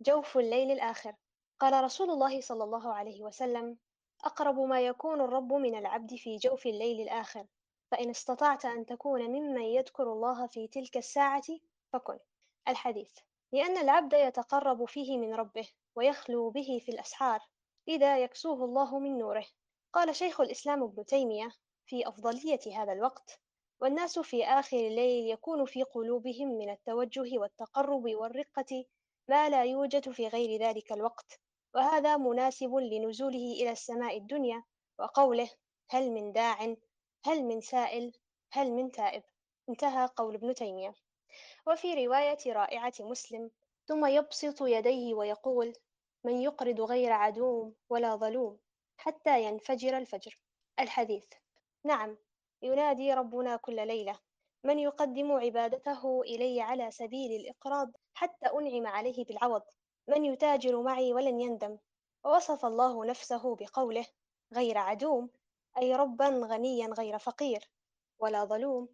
[0.00, 1.14] جوف الليل الآخر.
[1.58, 3.78] قال رسول الله صلى الله عليه وسلم
[4.24, 7.46] أقرب ما يكون الرب من العبد في جوف الليل الآخر.
[7.90, 11.42] فإن استطعت أن تكون ممن يذكر الله في تلك الساعة
[11.92, 12.18] فكن.
[12.68, 13.18] الحديث
[13.52, 17.40] لأن العبد يتقرب فيه من ربه ويخلو به في الأسحار
[17.88, 19.46] لذا يكسوه الله من نوره.
[19.92, 21.52] قال شيخ الإسلام ابن تيمية
[21.86, 23.41] في أفضلية هذا الوقت
[23.82, 28.84] والناس في آخر الليل يكون في قلوبهم من التوجه والتقرب والرقة
[29.28, 31.40] ما لا يوجد في غير ذلك الوقت.
[31.74, 34.62] وهذا مناسب لنزوله إلى السماء الدنيا
[34.98, 35.50] وقوله
[35.90, 36.76] هل من داع
[37.24, 38.12] هل من سائل
[38.52, 39.22] هل من تائب
[39.68, 40.94] انتهى قول ابن تيمية.
[41.66, 43.50] وفي رواية رائعة مسلم
[43.86, 45.72] ثم يبسط يديه ويقول
[46.24, 48.58] من يقرض غير عدوم ولا ظلوم
[48.96, 50.38] حتى ينفجر الفجر
[50.80, 51.24] الحديث
[51.84, 52.16] نعم
[52.62, 54.18] ينادي ربنا كل ليلة
[54.64, 59.62] من يقدم عبادته إلي على سبيل الإقراض حتى أنعم عليه بالعوض؟
[60.08, 61.78] من يتاجر معي ولن يندم؟
[62.24, 64.06] ووصف الله نفسه بقوله
[64.54, 65.30] غير عدوم
[65.78, 67.70] أي ربا غنيا غير فقير
[68.18, 68.88] ولا ظلوم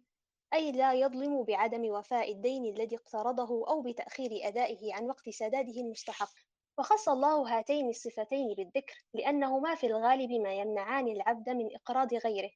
[0.53, 6.31] أي لا يظلم بعدم وفاء الدين الذي اقترضه أو بتأخير أدائه عن وقت سداده المستحق.
[6.77, 12.51] وخص الله هاتين الصفتين بالذكر لأنهما في الغالب ما يمنعان العبد من إقراض غيره.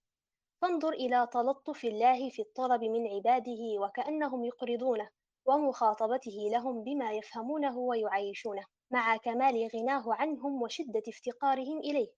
[0.63, 5.09] فانظر إلى تلطف الله في الطلب من عباده وكأنهم يقرضونه
[5.45, 12.11] ومخاطبته لهم بما يفهمونه ويعيشونه مع كمال غناه عنهم وشدة افتقارهم إليه.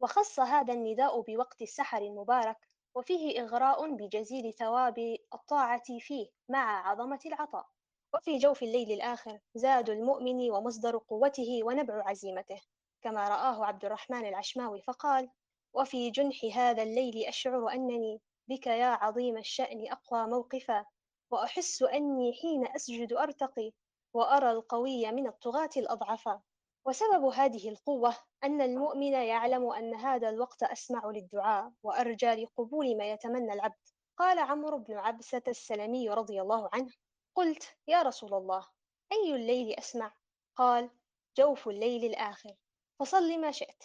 [0.00, 2.56] وخص هذا النداء بوقت السحر المبارك
[2.94, 4.98] وفيه إغراء بجزيل ثواب
[5.34, 7.66] الطاعة فيه مع عظمة العطاء.
[8.14, 12.60] وفي جوف الليل الآخر زاد المؤمن ومصدر قوته ونبع عزيمته
[13.02, 15.30] كما رآه عبد الرحمن العشماوي فقال
[15.74, 20.84] وفي جنح هذا الليل أشعر أنني بك يا عظيم الشأن أقوى موقفا
[21.30, 23.72] وأحس أني حين أسجد أرتقي
[24.14, 26.40] وأرى القوي من الطغاة الأضعفا.
[26.86, 33.52] وسبب هذه القوة أن المؤمن يعلم أن هذا الوقت أسمع للدعاء وأرجى لقبول ما يتمنى
[33.52, 33.88] العبد.
[34.18, 36.92] قال عمرو بن عبسة السلمي رضي الله عنه
[37.34, 38.66] قلت يا رسول الله
[39.12, 40.12] أي الليل أسمع؟
[40.56, 40.90] قال
[41.36, 42.54] جوف الليل الآخر
[43.00, 43.84] فصل ما شئت.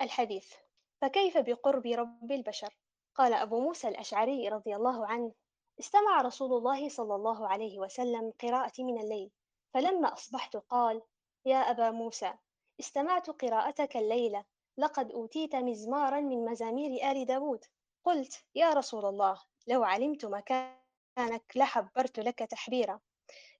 [0.00, 0.65] الحديث.
[1.02, 2.76] فكيف بقرب رب البشر؟
[3.14, 5.32] قال أبو موسى الأشعري رضي الله عنه
[5.80, 9.30] استمع رسول الله صلى الله عليه وسلم قراءتي من الليل
[9.74, 11.02] فلما أصبحت قال
[11.44, 12.34] يا أبا موسى
[12.80, 14.44] استمعت قراءتك الليلة
[14.78, 17.64] لقد أوتيت مزمارا من مزامير آل داود
[18.04, 23.00] قلت يا رسول الله لو علمت مكانك لحبرت لك تحبيرا.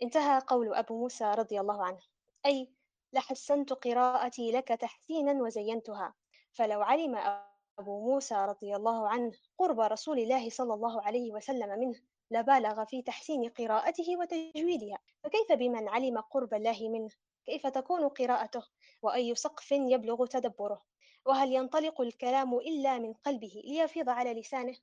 [0.03, 2.01] انتهى قول أبو موسى رضي الله عنه
[2.47, 2.73] أي
[3.13, 6.15] لحسنت قراءتي لك تحسينا وزينتها.
[6.57, 7.43] فلو علم
[7.79, 12.01] أبو موسى رضي الله عنه قرب رسول الله صلى الله عليه وسلم منه
[12.31, 14.99] لبالغ في تحسين قراءته وتجويدها.
[15.25, 17.11] فكيف بمن علم قرب الله منه؟
[17.47, 18.63] كيف تكون قراءته؟
[19.03, 20.83] وأي سقف يبلغ تدبره؟
[21.27, 24.77] وهل ينطلق الكلام إلا من قلبه ليفيض على لسانه؟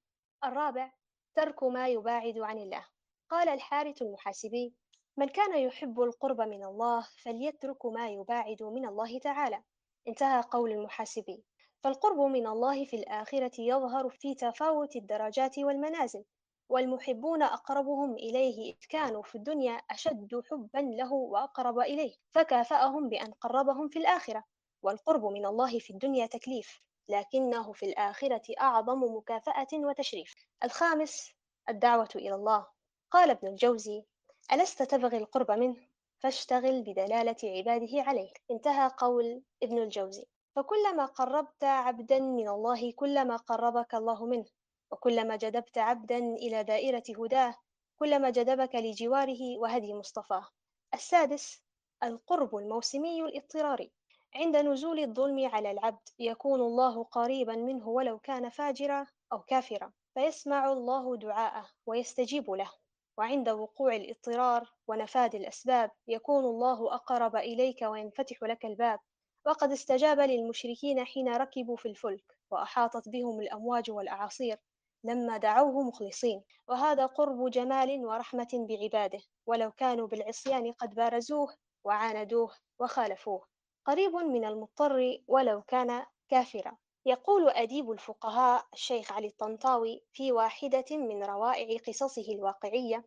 [0.43, 0.91] الرابع
[1.36, 2.86] ترك ما يباعد عن الله.
[3.30, 4.74] قال الحارث المحاسبي
[5.17, 9.63] من كان يحب القرب من الله فليترك ما يباعد من الله تعالى.
[10.07, 11.43] انتهى قول المحاسبي.
[11.84, 16.25] فالقرب من الله في الآخرة يظهر في تفاوت الدرجات والمنازل
[16.69, 23.88] والمحبون أقربهم إليه إذ كانوا في الدنيا أشد حبا له وأقرب إليه فكافأهم بأن قربهم
[23.88, 24.43] في الآخرة
[24.84, 30.36] والقرب من الله في الدنيا تكليف لكنه في الآخرة أعظم مكافأة وتشريف.
[30.63, 31.31] الخامس
[31.69, 32.67] الدعوة إلى الله.
[33.11, 34.03] قال ابن الجوزي
[34.51, 35.75] ألست تبغي القرب منه؟
[36.19, 38.31] فاشتغل بدلالة عباده عليه.
[38.51, 40.25] انتهى قول ابن الجوزي.
[40.56, 44.45] فكلما قربت عبدا من الله كلما قربك الله منه
[44.91, 47.56] وكلما جذبت عبدا إلى دائرة هداه
[47.99, 50.47] كلما جذبك لجواره وهدي مصطفاه.
[50.93, 51.64] السادس
[52.04, 53.91] القرب الموسمي الاضطراري.
[54.36, 60.72] عند نزول الظلم على العبد يكون الله قريبا منه ولو كان فاجرا أو كافرا فيسمع
[60.72, 62.72] الله دعاءه ويستجيب له.
[63.18, 68.99] وعند وقوع الاضطرار ونفاذ الأسباب يكون الله أقرب إليك وينفتح لك الباب.
[69.46, 74.58] وقد استجاب للمشركين حين ركبوا في الفلك وأحاطت بهم الأمواج والأعاصير
[75.04, 76.44] لما دعوه مخلصين.
[76.68, 83.48] وهذا قرب جمال ورحمة بعباده ولو كانوا بالعصيان قد بارزوه وعاندوه وخالفوه.
[83.86, 86.78] قريب من المضطر ولو كان كافرا.
[87.06, 93.06] يقول أديب الفقهاء الشيخ علي الطنطاوي في واحدة من روائع قصصه الواقعية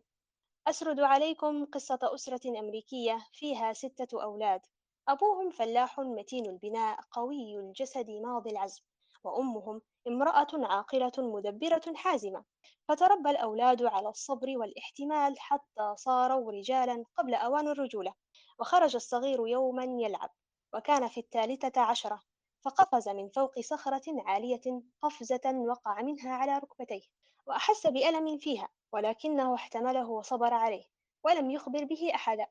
[0.67, 4.61] أسرد عليكم قصة أسرة أمريكية فيها ستة أولاد.
[5.09, 8.81] أبوهم فلاح متين البناء قوي الجسد ماضي العزم.
[9.23, 12.43] وأمهم امرأة عاقلة مدبرة حازمة.
[12.87, 18.13] فتربى الأولاد على الصبر والاحتمال حتى صاروا رجالا قبل أوان الرجولة.
[18.59, 20.29] وخرج الصغير يوما يلعب.
[20.73, 22.21] وكان في الثالثة عشرة.
[22.65, 27.03] فقفز من فوق صخرة عالية قفزة وقع منها على ركبتيه.
[27.45, 30.83] وأحس بألم فيها ولكنه احتمله وصبر عليه.
[31.23, 32.47] ولم يخبر به أحدا.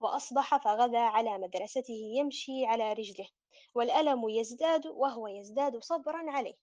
[0.00, 3.28] وأصبح فغدا على مدرسته يمشي على رجله
[3.74, 6.54] والألم يزداد وهو يزداد صبرا عليه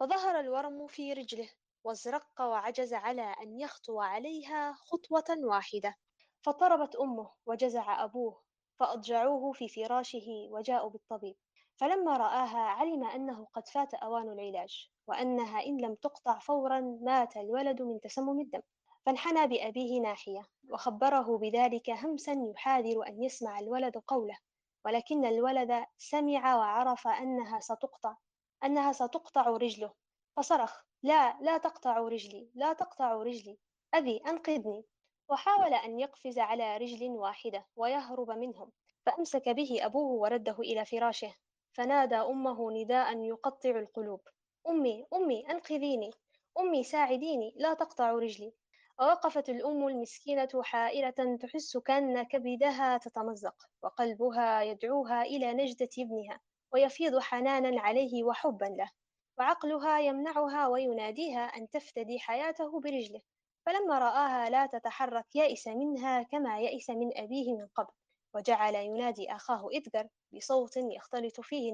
[0.00, 1.50] فظهر الورم في رجله
[1.84, 5.94] وازرق وعجز على أن يخطو عليها خطوة واحدة
[6.42, 8.42] فطربت أمه وجزع أبوه
[8.78, 11.36] فأضجعوه في فراشه وجاءوا بالطبيب
[11.76, 17.82] فلما رآها علم أنه قد فات أوان العلاج وأنها إن لم تقطع فورا مات الولد
[17.82, 18.60] من تسمم الدم.
[19.08, 24.38] فانحنى بأبيه ناحية وخبره بذلك همسا يحاذر أن يسمع الولد قوله
[24.84, 28.16] ولكن الولد سمع وعرف أنها ستقطع
[28.64, 29.92] أنها ستقطع رجله.
[30.36, 33.58] فصرخ لا لا تقطع رجلي لا تقطع رجلي
[33.94, 34.84] أبي أنقذني.
[35.28, 38.72] وحاول أن يقفز على رجل واحدة ويهرب منهم
[39.06, 41.34] فأمسك به أبوه ورده إلى فراشه.
[41.72, 44.20] فنادى أمه نداء يقطع القلوب
[44.68, 46.10] أمي أمي أنقذيني
[46.58, 48.52] أمي ساعديني لا تقطع رجلي.
[49.00, 56.40] ووقفت الأم المسكينة حائرة تحس كأن كبدها تتمزق وقلبها يدعوها إلى نجدة ابنها
[56.72, 58.90] ويفيض حنانا عليه وحبا له
[59.38, 63.20] وعقلها يمنعها ويناديها أن تفتدي حياته برجله.
[63.66, 67.92] فلما رآها لا تتحرك يئس منها كما يئس من أبيه من قبل
[68.34, 71.72] وجعل ينادي أخاه إدغر بصوت يختلط فيه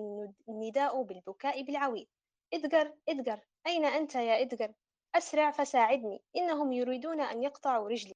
[0.49, 2.09] النداء بالبكاء بالعويل.
[2.55, 4.73] إدغر إدغر أين أنت يا إدغر؟
[5.15, 6.23] أسرع فساعدني.
[6.37, 8.15] إنهم يريدون أن يقطعوا رجلي.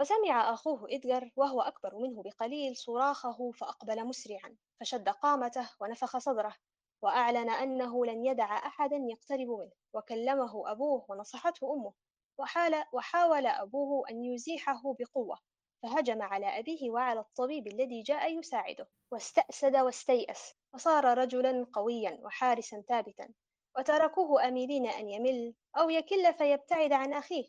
[0.00, 4.56] وسمع أخوه إدغر وهو أكبر منه بقليل صراخه فأقبل مسرعا.
[4.80, 6.54] فشد قامته ونفخ صدره
[7.02, 9.72] وأعلن أنه لن يدع أحدا يقترب منه.
[9.94, 11.92] وكلمه أبوه ونصحته أمه.
[12.38, 15.38] وحال وحاول أبوه أن يزيحه بقوة.
[15.82, 18.88] فهجم على أبيه وعلى الطبيب الذي جاء يساعده.
[19.12, 20.54] واستأسد واستيأس.
[20.74, 23.28] وصار رجلا قويا وحارسا ثابتا.
[23.78, 27.44] وتركوه أميلين أن يمل أو يكل فيبتعد عن أخيه.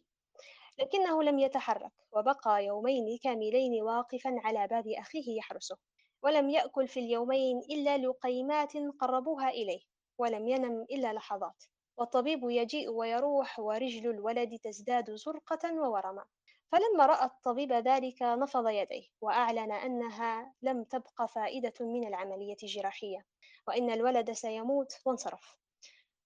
[0.80, 5.78] لكنه لم يتحرك وبقى يومين كاملين واقفا على باب أخيه يحرسه.
[6.24, 9.82] ولم يأكل في اليومين إلا لقيمات قربوها إليه
[10.18, 11.64] ولم ينم إلا لحظات.
[11.98, 16.26] والطبيب يجيء ويروح ورجل الولد تزداد زرقة وورما
[16.72, 23.26] فلما رأى الطبيب ذلك نفض يديه وأعلن أنها لم تبق فائدة من العملية الجراحية
[23.68, 25.60] وإن الولد سيموت وانصرف.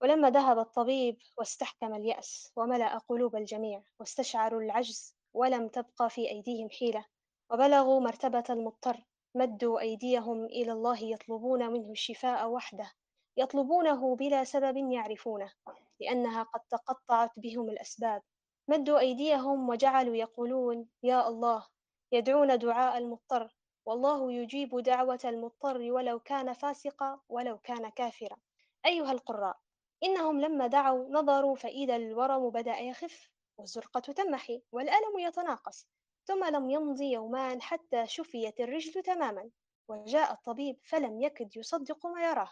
[0.03, 7.05] ولما ذهب الطبيب واستحكم اليأس وملأ قلوب الجميع واستشعروا العجز ولم تبقى في أيديهم حيلة
[7.51, 9.03] وبلغوا مرتبة المضطر
[9.35, 12.91] مدوا أيديهم إلى الله يطلبون منه الشفاء وحده
[13.37, 15.51] يطلبونه بلا سبب يعرفونه
[15.99, 18.21] لأنها قد تقطعت بهم الأسباب.
[18.67, 21.67] مدوا أيديهم وجعلوا يقولون يا الله
[22.11, 28.37] يدعون دعاء المضطر والله يجيب دعوة المضطر ولو كان فاسقا ولو كان كافرا.
[28.85, 29.62] أيها القراء
[30.03, 35.87] إنهم لما دعوا نظروا فإذا الورم بدأ يخف والزرقة تمحي والألم يتناقص
[36.25, 39.49] ثم لم يمض يومان حتى شفيت الرجل تماما
[39.87, 42.51] وجاء الطبيب فلم يكد يصدق ما يراه.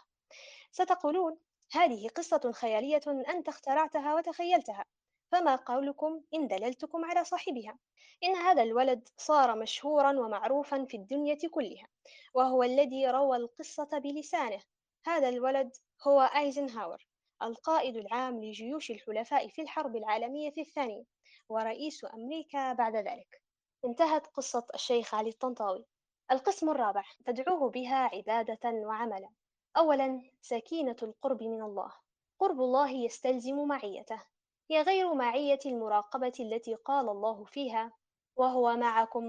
[0.70, 1.38] ستقولون
[1.72, 4.84] هذه قصة خيالية أنت اخترعتها وتخيلتها
[5.32, 7.78] فما قولكم إن دللتكم على صاحبها؟
[8.24, 11.88] إن هذا الولد صار مشهورا ومعروفا في الدنيا كلها
[12.34, 14.62] وهو الذي روى القصة بلسانه.
[15.06, 15.76] هذا الولد
[16.06, 17.11] هو أيزنهاور.
[17.42, 21.04] القائد العام لجيوش الحلفاء في الحرب العالمية الثانية
[21.48, 23.42] ورئيس أمريكا بعد ذلك.
[23.84, 25.84] انتهت قصة الشيخ علي الطنطاوي.
[26.30, 29.28] القسم الرابع تدعوه بها عبادة وعملا.
[29.76, 31.92] أولا سكينة القرب من الله.
[32.38, 34.22] قرب الله يستلزم معيته.
[34.70, 37.92] هي غير معية المراقبة التي قال الله فيها
[38.36, 39.24] وهو معكم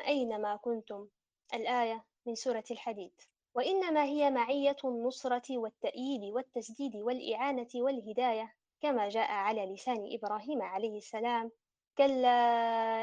[0.00, 1.08] أينما كنتم.
[1.54, 3.12] الآية من سورة الحديد.
[3.58, 11.50] وإنما هي معية النصرة والتأييد والتسديد والإعانة والهداية كما جاء على لسان إبراهيم عليه السلام.
[11.98, 12.30] كلا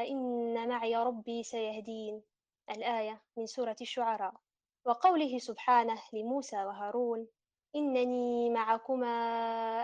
[0.08, 2.22] إن معي ربي سيهدين.
[2.70, 4.34] الآية من سورة الشعراء.
[4.86, 7.28] وقوله سبحانه لموسى وهارون
[7.76, 9.08] إنني معكما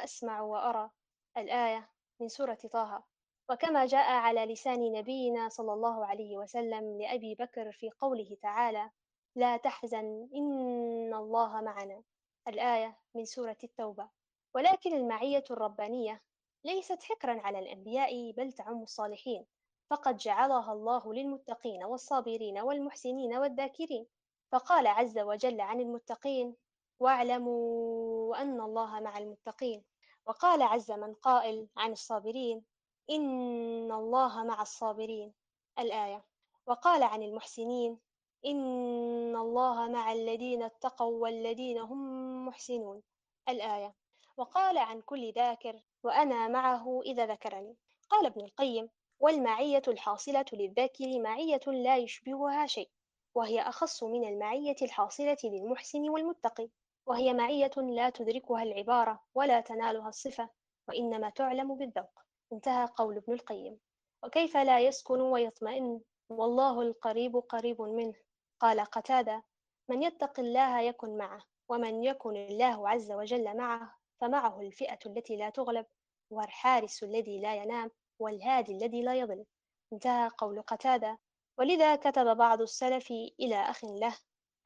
[0.04, 0.90] أسمع وأرى.
[1.36, 1.88] الآية
[2.20, 3.02] من سورة طه.
[3.50, 8.90] وكما جاء على لسان نبينا صلى الله عليه وسلم لأبي بكر في قوله تعالى
[9.36, 12.02] لا تحزن إن الله معنا.
[12.48, 14.08] الآية من سورة التوبة.
[14.54, 16.22] ولكن المعية الربانية
[16.64, 19.46] ليست حكرا على الأنبياء بل تعم الصالحين.
[19.90, 24.06] فقد جعلها الله للمتقين والصابرين والمحسنين والذاكرين.
[24.52, 26.56] فقال عز وجل عن المتقين
[27.00, 29.84] واعلموا أن الله مع المتقين
[30.26, 32.64] وقال عز من قائل عن الصابرين
[33.10, 35.32] إن الله مع الصابرين
[35.78, 36.24] الآية.
[36.66, 37.98] وقال عن المحسنين
[38.46, 43.02] إن الله مع الذين اتقوا والذين هم محسنون.
[43.48, 43.94] الآية
[44.36, 47.76] وقال عن كل ذاكر وأنا معه إذا ذكرني.
[48.08, 48.88] قال ابن القيم
[49.20, 52.90] والمعية الحاصلة للذاكر معية لا يشبهها شيء
[53.34, 56.68] وهي أخص من المعية الحاصلة للمحسن والمتقي
[57.06, 60.48] وهي معية لا تدركها العبارة ولا تنالها الصفة
[60.88, 62.20] وإنما تعلم بالذوق.
[62.52, 63.78] انتهى قول ابن القيم.
[64.24, 68.14] وكيف لا يسكن ويطمئن؟ والله القريب قريب منه.
[68.62, 69.44] قال قتادة
[69.88, 75.50] من يتق الله يكن معه ومن يكن الله عز وجل معه فمعه الفئة التي لا
[75.50, 75.86] تغلب
[76.30, 79.44] والحارس الذي لا ينام والهادي الذي لا يضل
[79.92, 81.18] انتهى قول قتادة.
[81.58, 83.10] ولذا كتب بعض السلف
[83.40, 84.16] إلى أخ له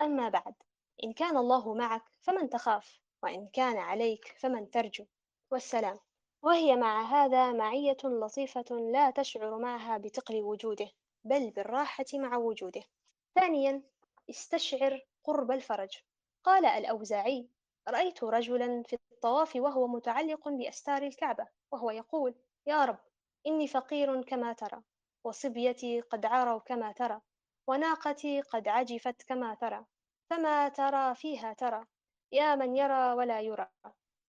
[0.03, 0.55] أما بعد
[1.05, 5.05] إن كان الله معك فمن تخاف وإن كان عليك فمن ترجو.
[5.51, 5.99] والسلام.
[6.43, 10.91] وهي مع هذا معية لطيفة لا تشعر معها بثقل وجوده
[11.25, 12.83] بل بالراحة مع وجوده.
[13.37, 13.83] ثانيا
[14.31, 15.99] استشعر قرب الفرج.
[16.45, 17.49] قال الأوزاعي
[17.89, 22.35] رأيت رجلا في الطواف وهو متعلق بأستار الكعبة وهو يقول
[22.67, 22.99] يا رب
[23.47, 24.83] إني فقير كما ترى
[25.25, 27.21] وصبيتي قد عروا كما ترى
[27.67, 29.85] وناقتي قد عجفت كما ترى
[30.31, 31.87] فما ترى فيها ترى
[32.33, 33.69] يا من يرى ولا يرى.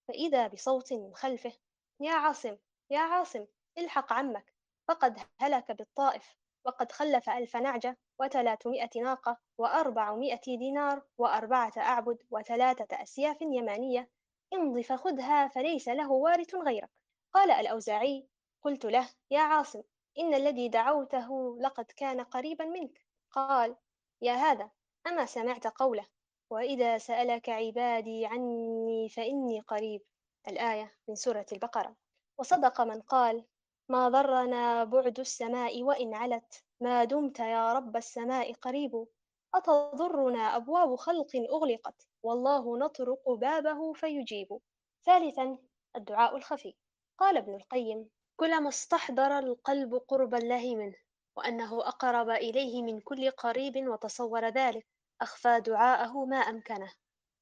[0.08, 1.54] فإذا بصوت من خلفه
[2.00, 2.58] يا عاصم
[2.90, 3.46] يا عاصم
[3.78, 4.54] الحق عمك
[4.88, 6.36] فقد هلك بالطائف
[6.68, 14.10] وقد خلف ألف نعجة وثلاثمائة ناقة وأربعمائة دينار وأربعة أعبد وثلاثة أسياف يمانية.
[14.54, 16.90] امض فخذها فليس له وارث غيرك.
[17.34, 18.28] قال الأوزاعي
[18.62, 19.82] قلت له يا عاصم
[20.20, 23.02] إن الذي دعوته لقد كان قريبا منك.
[23.32, 23.76] قال
[24.22, 24.70] يا هذا
[25.08, 26.06] أما سمعت قوله
[26.50, 30.02] وإذا سألك عبادي عني فإني قريب.
[30.48, 31.96] الآية من سورة البقرة.
[32.38, 33.46] وصدق من قال
[33.90, 36.64] ما ضرنا بعد السماء وإن علت.
[36.82, 39.08] ما دمت يا رب السماء قريب.
[39.56, 44.58] أتضرنا أبواب خلق أغلقت؟ والله نطرق بابه فيجيب.
[45.06, 45.58] ثالثا
[45.96, 46.76] الدعاء الخفي.
[47.18, 50.96] قال ابن القيم كلما استحضر القلب قرب الله منه
[51.36, 54.88] وأنه أقرب إليه من كل قريب وتصور ذلك.
[55.22, 56.94] أخفى دعاءه ما أمكنه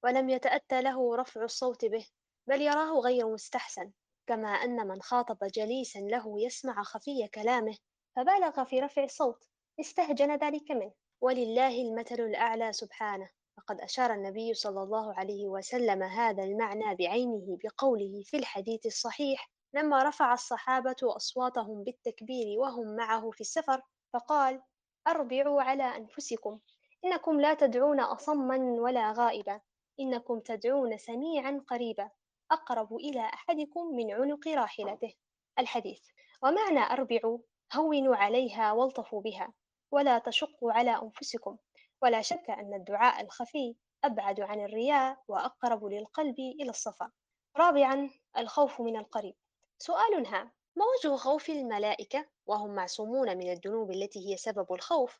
[0.03, 2.07] ولم يتأتى له رفع الصوت به
[2.47, 3.91] بل يراه غير مستحسن.
[4.27, 7.77] كما أن من خاطب جليسا له يسمع خفي كلامه
[8.15, 9.47] فبالغ في رفع الصوت
[9.79, 10.93] استهجن ذلك منه.
[11.21, 13.29] ولله المثل الأعلى سبحانه.
[13.57, 20.03] فقد أشار النبي صلى الله عليه وسلم هذا المعنى بعينه بقوله في الحديث الصحيح لما
[20.03, 23.81] رفع الصحابة أصواتهم بالتكبير وهم معه في السفر
[24.13, 24.61] فقال
[25.07, 26.59] أربعوا على أنفسكم
[27.05, 29.61] إنكم لا تدعون أصما ولا غائبا
[29.99, 32.09] إنكم تدعون سميعا قريبا
[32.55, 35.13] أقرب إلى أحدكم من عنق راحلته.
[35.59, 36.01] الحديث
[36.43, 37.37] ومعنى أربعوا
[37.73, 39.53] هونوا عليها والطفوا بها
[39.91, 41.57] ولا تشقوا على أنفسكم
[42.01, 47.11] ولا شك أن الدعاء الخفي أبعد عن الرياء وأقرب للقلب إلى الصفا.
[47.57, 49.35] رابعا الخوف من القريب.
[49.77, 55.19] سؤال هام ما وجه خوف الملائكة وهم معصومون من الذنوب التي هي سبب الخوف؟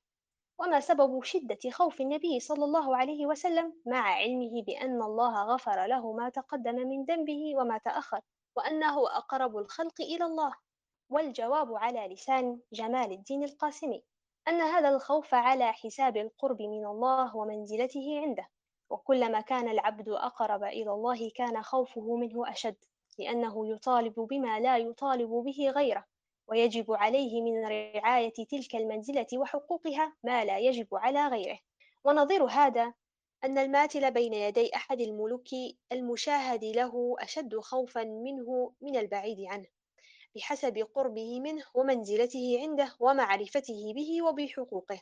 [0.60, 6.14] وما سبب شدة خوف النبي صلى الله عليه وسلم مع علمه بأن الله غفر له
[6.14, 8.22] ما تقدم من ذنبه وما تأخر
[8.56, 10.54] وأنه أقرب الخلق إلى الله.
[11.10, 14.04] والجواب على لسان جمال الدين القاسمي
[14.48, 18.48] أن هذا الخوف على حساب القرب من الله ومنزلته عنده.
[18.90, 22.76] وكلما كان العبد أقرب إلى الله كان خوفه منه أشد
[23.20, 26.06] لأنه يطالب بما لا يطالب به غيره.
[26.48, 31.60] ويجب عليه من رعاية تلك المنزلة وحقوقها ما لا يجب على غيره.
[32.04, 32.94] ونظير هذا
[33.44, 35.48] أن الماثل بين يدي أحد الملوك
[35.92, 39.68] المشاهد له أشد خوفا منه من البعيد عنه
[40.36, 45.02] بحسب قربه منه ومنزلته عنده ومعرفته به وبحقوقه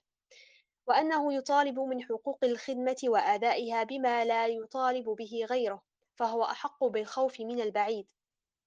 [0.88, 5.82] وأنه يطالب من حقوق الخدمة وأدائها بما لا يطالب به غيره
[6.16, 8.08] فهو أحق بالخوف من البعيد.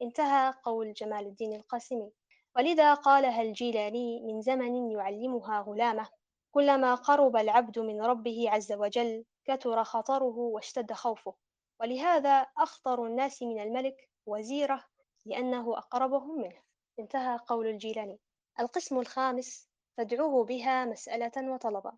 [0.03, 2.11] انتهى قول جمال الدين القاسمي.
[2.57, 6.09] ولذا قالها الجيلاني من زمن يعلمها غلامه
[6.51, 11.35] كلما قرب العبد من ربه عز وجل كثر خطره واشتد خوفه.
[11.81, 14.85] ولهذا أخطر الناس من الملك وزيره
[15.27, 16.63] لأنه أقربهم منه.
[16.99, 18.19] انتهى قول الجيلاني.
[18.61, 21.93] القسم الخامس فادعوه بها مسألة وطلبا.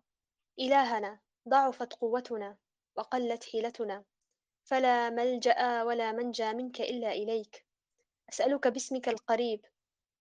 [0.59, 2.57] إلهنا ضعفت قوتنا
[2.95, 4.03] وقلت حيلتنا.
[4.63, 7.65] فلا ملجأ ولا منجى منك إلا إليك.
[8.29, 9.65] أسألك باسمك القريب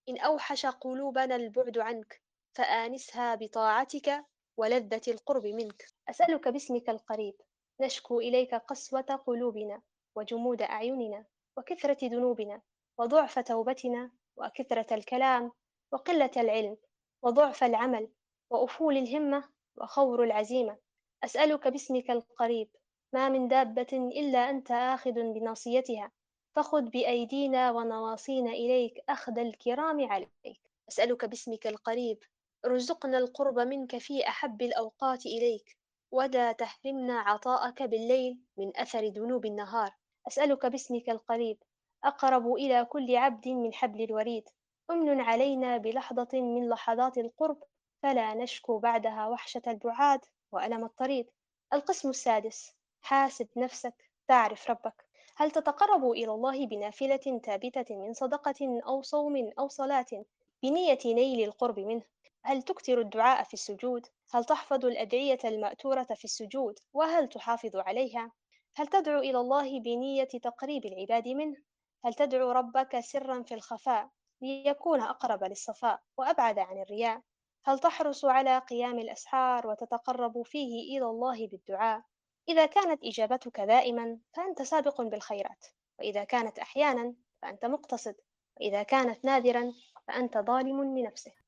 [0.08, 2.22] إن أوحش قلوبنا البعد عنك
[2.54, 4.24] فآنسها بطاعتك
[4.56, 5.86] ولذة القرب منك.
[6.08, 7.34] أسألك باسمك القريب
[7.80, 9.82] نشكو إليك قسوة قلوبنا
[10.16, 11.24] وجمود أعيننا
[11.56, 12.62] وكثرة ذنوبنا
[12.98, 15.52] وضعف توبتنا وكثرة الكلام
[15.92, 16.76] وقلة العلم
[17.22, 18.08] وضعف العمل
[18.50, 20.78] وأفول الهمة وخور العزيمة.
[21.24, 22.68] أسألك باسمك القريب
[23.12, 26.12] ما من دابة إلا أنت آخذ بناصيتها.
[26.58, 30.60] فخذ بأيدينا ونواصينا إليك أخذ الكرام عليك.
[30.88, 32.18] أسألك باسمك القريب
[32.64, 35.78] ارزقنا القرب منك في أحب الأوقات إليك.
[36.10, 39.94] ولا تحرمنا عطاءك بالليل من أثر ذنوب النهار.
[40.28, 41.62] أسألك باسمك القريب
[42.04, 44.48] أقرب إلى كل عبد من حبل الوريد.
[44.90, 47.62] أمن علينا بلحظة من لحظات القرب
[48.02, 50.20] فلا نشكو بعدها وحشة البعاد
[50.52, 51.30] وألم الطريد.
[51.72, 55.07] القسم السادس حاسب نفسك تعرف ربك.
[55.40, 60.24] هل تتقرب إلى الله بنافلة ثابتة من صدقة أو صوم أو صلاة
[60.62, 62.02] بنية نيل القرب منه؟
[62.42, 68.32] هل تكثر الدعاء في السجود؟ هل تحفظ الأدعية المأتورة في السجود؟ وهل تحافظ عليها؟
[68.76, 71.56] هل تدعو إلى الله بنية تقريب العباد منه؟
[72.04, 74.08] هل تدعو ربك سرا في الخفاء
[74.42, 77.20] ليكون أقرب للصفاء وأبعد عن الرياء؟
[77.64, 82.02] هل تحرص على قيام الأسحار وتتقرب فيه إلى الله بالدعاء؟
[82.48, 85.66] إذا كانت إجابتك دائما فأنت سابق بالخيرات.
[85.98, 88.14] وإذا كانت أحيانا فأنت مقتصد.
[88.56, 89.72] وإذا كانت نادرا
[90.08, 91.44] فأنت ظالم لنفسك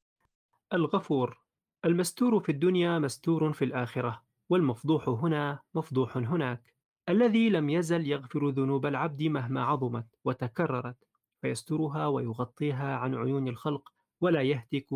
[0.73, 1.41] الغفور.
[1.85, 6.75] المستور في الدنيا مستور في الآخرة والمفضوح هنا مفضوح هناك.
[7.09, 10.97] الذي لم يزل يغفر ذنوب العبد مهما عظمت وتكررت.
[11.41, 14.87] فيسترها ويغطيها عن عيون الخلق ولا يهتك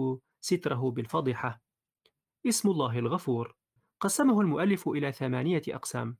[0.40, 1.60] ستره بالفضحة
[2.46, 3.56] اسم الله الغفور.
[4.04, 6.16] قسمه المؤلف إلى ثمانية أقسام.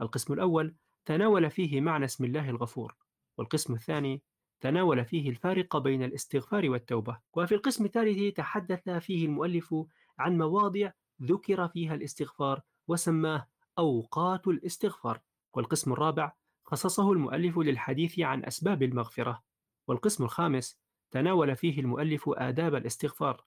[0.00, 0.74] القسم الأول
[1.06, 2.96] تناول فيه معنى اسم الله الغفور.
[3.36, 4.22] والقسم الثاني
[4.60, 7.18] تناول فيه الفارق بين الاستغفار والتوبة.
[7.34, 9.74] وفي القسم الثالث تحدث فيه المؤلف
[10.18, 10.90] عن مواضع
[11.22, 15.20] ذكر فيها الاستغفار وسماه أوقات الاستغفار.
[15.54, 16.32] والقسم الرابع
[16.64, 19.42] خصصه المؤلف للحديث عن أسباب المغفرة.
[19.88, 20.78] والقسم الخامس
[21.10, 23.44] تناول فيه المؤلف آداب الاستغفار.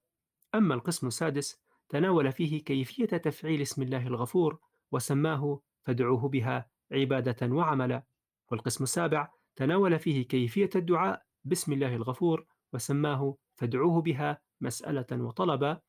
[0.56, 1.62] أما القسم السادس
[1.92, 4.60] تناول فيه كيفية تفعيل اسم الله الغفور
[4.92, 8.04] وسماه فادعوه بها عبادة وعملا.
[8.52, 15.80] والقسم السابع تناول فيه كيفية الدعاء باسم الله الغفور وسماه فادعوه بها مسألة وطلبا.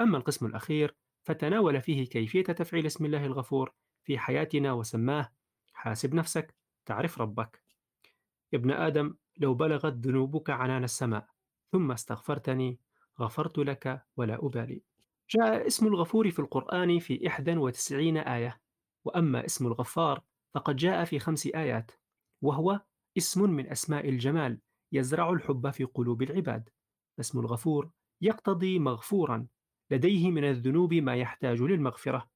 [0.00, 3.72] أما القسم الأخير فتناول فيه كيفية تفعيل اسم الله الغفور
[4.04, 5.32] في حياتنا وسماه
[5.72, 6.54] حاسب نفسك
[6.86, 7.62] تعرف ربك.
[8.54, 11.26] ابن آدم لو بلغت ذنوبك عنان السماء
[11.72, 12.78] ثم استغفرتني
[13.20, 14.91] غفرت لك ولا أبالي.
[15.36, 18.60] جاء اسم الغفور في القرآن في 91 آية
[19.04, 20.22] وأما اسم الغفار
[20.54, 21.90] فقد جاء في خمس آيات
[22.42, 22.80] وهو
[23.18, 24.60] اسم من أسماء الجمال
[24.92, 26.68] يزرع الحب في قلوب العباد
[27.18, 29.46] فاسم الغفور يقتضي مغفورا
[29.90, 32.28] لديه من الذنوب ما يحتاج للمغفرة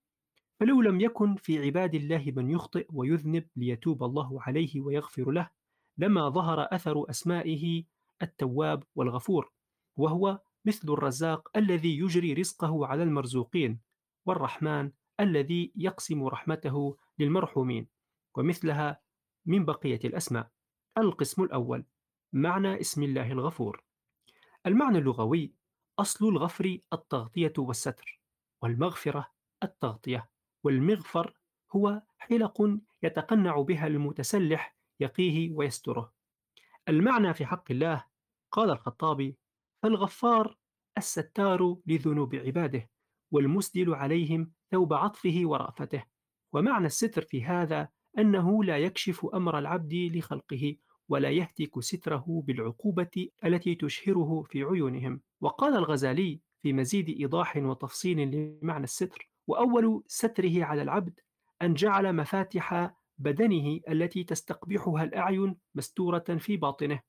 [0.60, 5.50] فلو لم يكن في عباد الله من يخطئ ويذنب ليتوب الله عليه ويغفر له
[5.98, 7.84] لما ظهر أثر أسمائه
[8.22, 9.52] التواب والغفور
[9.96, 13.80] وهو مثل الرزاق الذي يجري رزقه على المرزوقين
[14.26, 17.88] والرحمن الذي يقسم رحمته للمرحومين
[18.34, 19.00] ومثلها
[19.46, 20.50] من بقية الأسماء.
[20.98, 21.84] القسم الأول
[22.32, 23.84] معنى اسم الله الغفور.
[24.66, 25.52] المعنى اللغوي
[25.98, 28.20] أصل الغفر التغطية والستر
[28.62, 29.30] والمغفرة
[29.62, 30.30] التغطية
[30.64, 31.34] والمغفر
[31.72, 36.12] هو حلق يتقنع بها المتسلح يقيه ويستره.
[36.88, 38.04] المعنى في حق الله
[38.52, 39.36] قال الخطابي
[39.82, 40.56] فالغفار
[40.98, 42.90] الستار لذنوب عباده
[43.30, 46.04] والمسدل عليهم ثوب عطفه ورأفته.
[46.52, 50.76] ومعنى الستر في هذا أنه لا يكشف أمر العبد لخلقه
[51.08, 55.20] ولا يهتك ستره بالعقوبة التي تشهره في عيونهم.
[55.40, 61.20] وقال الغزالي في مزيد إيضاح وتفصيل لمعنى الستر وأول ستره على العبد
[61.62, 67.00] أن جعل مفاتح بدنه التي تستقبحها الأعين مستورة في باطنه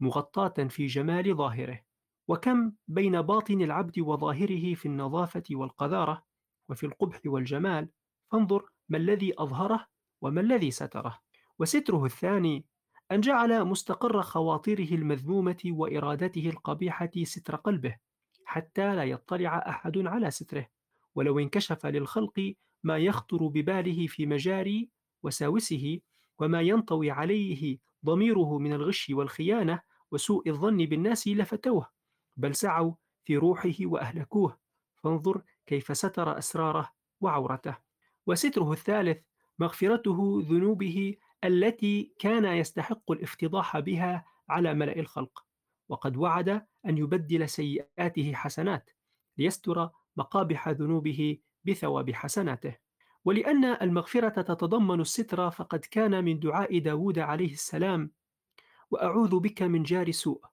[0.00, 1.85] مغطاة في جمال ظاهره.
[2.28, 6.22] وكم بين باطن العبد وظاهره في النظافة والقذارة
[6.68, 7.88] وفي القبح والجمال
[8.32, 9.86] فانظر ما الذي أظهره
[10.20, 11.18] وما الذي ستره.
[11.58, 12.64] وستره الثاني
[13.12, 17.96] أن جعل مستقر خواطره المذمومة وإرادته القبيحة ستر قلبه
[18.44, 20.66] حتى لا يطلع أحد على ستره.
[21.14, 24.88] ولو انكشف للخلق ما يخطر بباله في مجاري
[25.22, 26.00] وساوسه
[26.38, 31.95] وما ينطوي عليه ضميره من الغش والخيانة وسوء الظن بالناس لفتوه.
[32.36, 32.92] بل سعوا
[33.24, 34.58] في روحه وأهلكوه.
[34.96, 37.76] فانظر كيف ستر أسراره وعورته.
[38.26, 39.22] وستره الثالث
[39.58, 45.44] مغفرته ذنوبه التي كان يستحق الافتضاح بها على ملأ الخلق.
[45.88, 46.48] وقد وعد
[46.86, 48.90] أن يبدل سيئاته حسنات
[49.38, 52.76] ليستر مقابح ذنوبه بثواب حسناته.
[53.24, 58.10] ولأن المغفرة تتضمن الستر فقد كان من دعاء داود عليه السلام
[58.90, 60.44] وأعوذ بك من جار سوء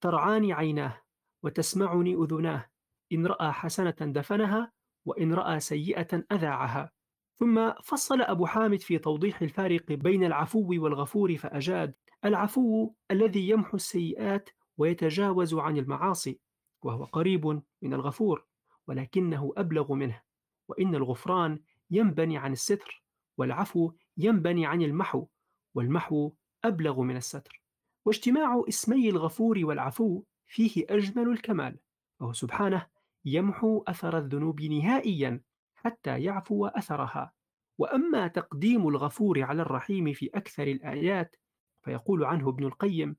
[0.00, 1.01] ترعاني عيناه
[1.42, 2.70] وتسمعني أذناه.
[3.12, 4.72] إن رأى حسنة دفنها
[5.04, 6.92] وإن رأى سيئة أذاعها.
[7.36, 14.50] ثم فصل أبو حامد في توضيح الفارق بين العفو والغفور فأجاد العفو الذي يمحو السيئات
[14.78, 16.40] ويتجاوز عن المعاصي
[16.82, 17.46] وهو قريب
[17.82, 18.46] من الغفور
[18.88, 20.22] ولكنه أبلغ منه.
[20.68, 23.04] وإن الغفران ينبني عن الستر
[23.38, 25.26] والعفو ينبني عن المحو
[25.74, 26.32] والمحو
[26.64, 27.62] أبلغ من الستر.
[28.04, 30.22] واجتماع اسمي الغفور والعفو
[30.52, 31.78] فيه أجمل الكمال
[32.20, 32.86] وهو سبحانه
[33.24, 35.40] يمحو أثر الذنوب نهائيا
[35.74, 37.32] حتى يعفو أثرها.
[37.78, 41.36] وأما تقديم الغفور على الرحيم في أكثر الآيات
[41.82, 43.16] فيقول عنه ابن القيم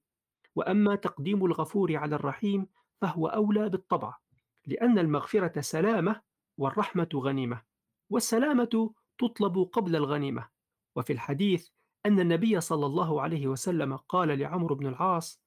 [0.55, 2.67] وأما تقديم الغفور على الرحيم
[3.01, 4.17] فهو أولى بالطبع
[4.65, 6.21] لأن المغفرة سلامة
[6.57, 7.61] والرحمة غنيمة
[8.09, 10.49] والسلامة تطلب قبل الغنيمة.
[10.95, 11.69] وفي الحديث
[12.05, 15.41] أن النبي صلى الله عليه وسلم قال لعمرو بن العاص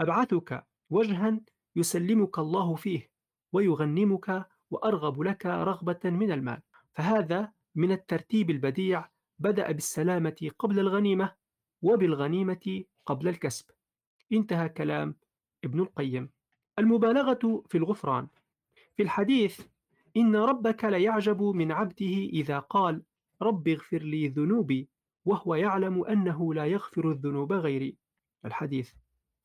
[0.00, 1.40] أبعثك وجها
[1.76, 3.10] يسلمك الله فيه
[3.52, 6.62] ويغنمك وأرغب لك رغبة من المال.
[6.94, 9.08] فهذا من الترتيب البديع
[9.38, 11.34] بدأ بالسلامة قبل الغنيمة
[11.82, 13.64] وبالغنيمة قبل الكسب.
[14.32, 15.16] انتهى كلام
[15.64, 16.30] ابن القيم.
[16.78, 18.28] المبالغة في الغفران.
[18.96, 19.60] في الحديث
[20.16, 23.02] إن ربك ليعجب من عبده إذا قال
[23.42, 24.88] رب اغفر لي ذنوبي
[25.24, 27.96] وهو يعلم أنه لا يغفر الذنوب غيري.
[28.44, 28.92] الحديث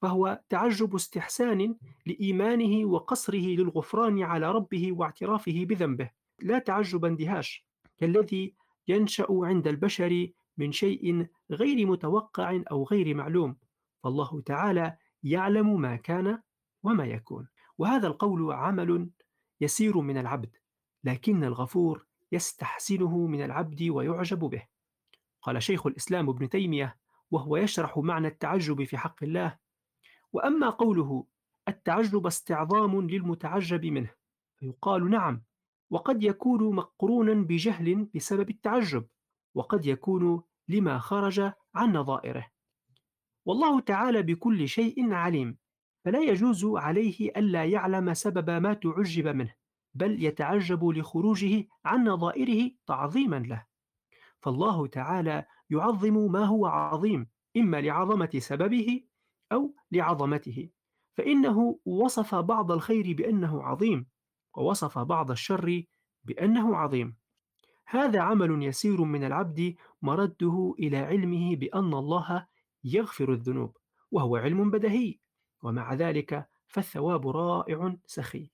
[0.01, 1.75] فهو تعجب استحسان
[2.05, 6.09] لإيمانه وقصره للغفران على ربه واعترافه بذنبه.
[6.41, 8.55] لا تعجب اندهاش كالذي
[8.87, 10.27] ينشأ عند البشر
[10.57, 13.57] من شيء غير متوقع أو غير معلوم.
[14.03, 16.41] فالله تعالى يعلم ما كان
[16.83, 17.47] وما يكون.
[17.77, 19.09] وهذا القول عمل
[19.61, 20.55] يسير من العبد
[21.03, 24.63] لكن الغفور يستحسنه من العبد ويعجب به.
[25.41, 26.97] قال شيخ الإسلام ابن تيمية
[27.31, 29.57] وهو يشرح معنى التعجب في حق الله
[30.33, 31.25] وأما قوله
[31.67, 34.09] التعجب استعظام للمتعجب منه
[34.57, 35.43] فيقال نعم
[35.89, 39.07] وقد يكون مقرونا بجهل بسبب التعجب
[39.55, 42.47] وقد يكون لما خرج عن نظائره.
[43.45, 45.57] والله تعالى بكل شيء عليم
[46.05, 49.53] فلا يجوز عليه ألا يعلم سبب ما تعجب منه
[49.93, 53.65] بل يتعجب لخروجه عن نظائره تعظيما له.
[54.39, 57.27] فالله تعالى يعظم ما هو عظيم
[57.57, 59.03] إما لعظمة سببه
[59.51, 60.69] أو لعظمته
[61.13, 64.07] فإنه وصف بعض الخير بأنه عظيم
[64.53, 65.83] ووصف بعض الشر
[66.23, 67.15] بأنه عظيم.
[67.85, 72.47] هذا عمل يسير من العبد مرده إلى علمه بأن الله
[72.83, 73.77] يغفر الذنوب
[74.11, 75.19] وهو علم بدهي
[75.63, 78.51] ومع ذلك فالثواب رائع سخي.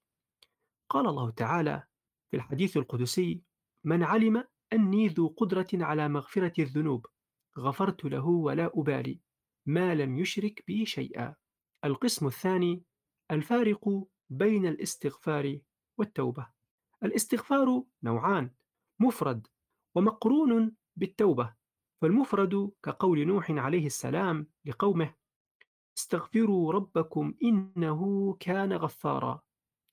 [0.90, 1.84] قال الله تعالى
[2.30, 3.42] في الحديث القدسي
[3.84, 4.44] من علم
[4.74, 7.06] أني ذو قدرة على مغفرة الذنوب
[7.58, 9.20] غفرت له ولا أبالي.
[9.68, 11.36] ما لم يشرك بي شيئا.
[11.86, 12.84] القسم الثاني
[13.32, 15.60] الفارق بين الاستغفار
[15.98, 16.48] والتوبة.
[17.04, 18.52] الاستغفار نوعان
[19.00, 19.48] مفرد
[19.96, 21.54] ومقرون بالتوبة
[22.02, 25.14] فالمفرد كقول نوح عليه السلام لقومه
[25.98, 29.42] استغفروا ربكم إنه كان غفارا.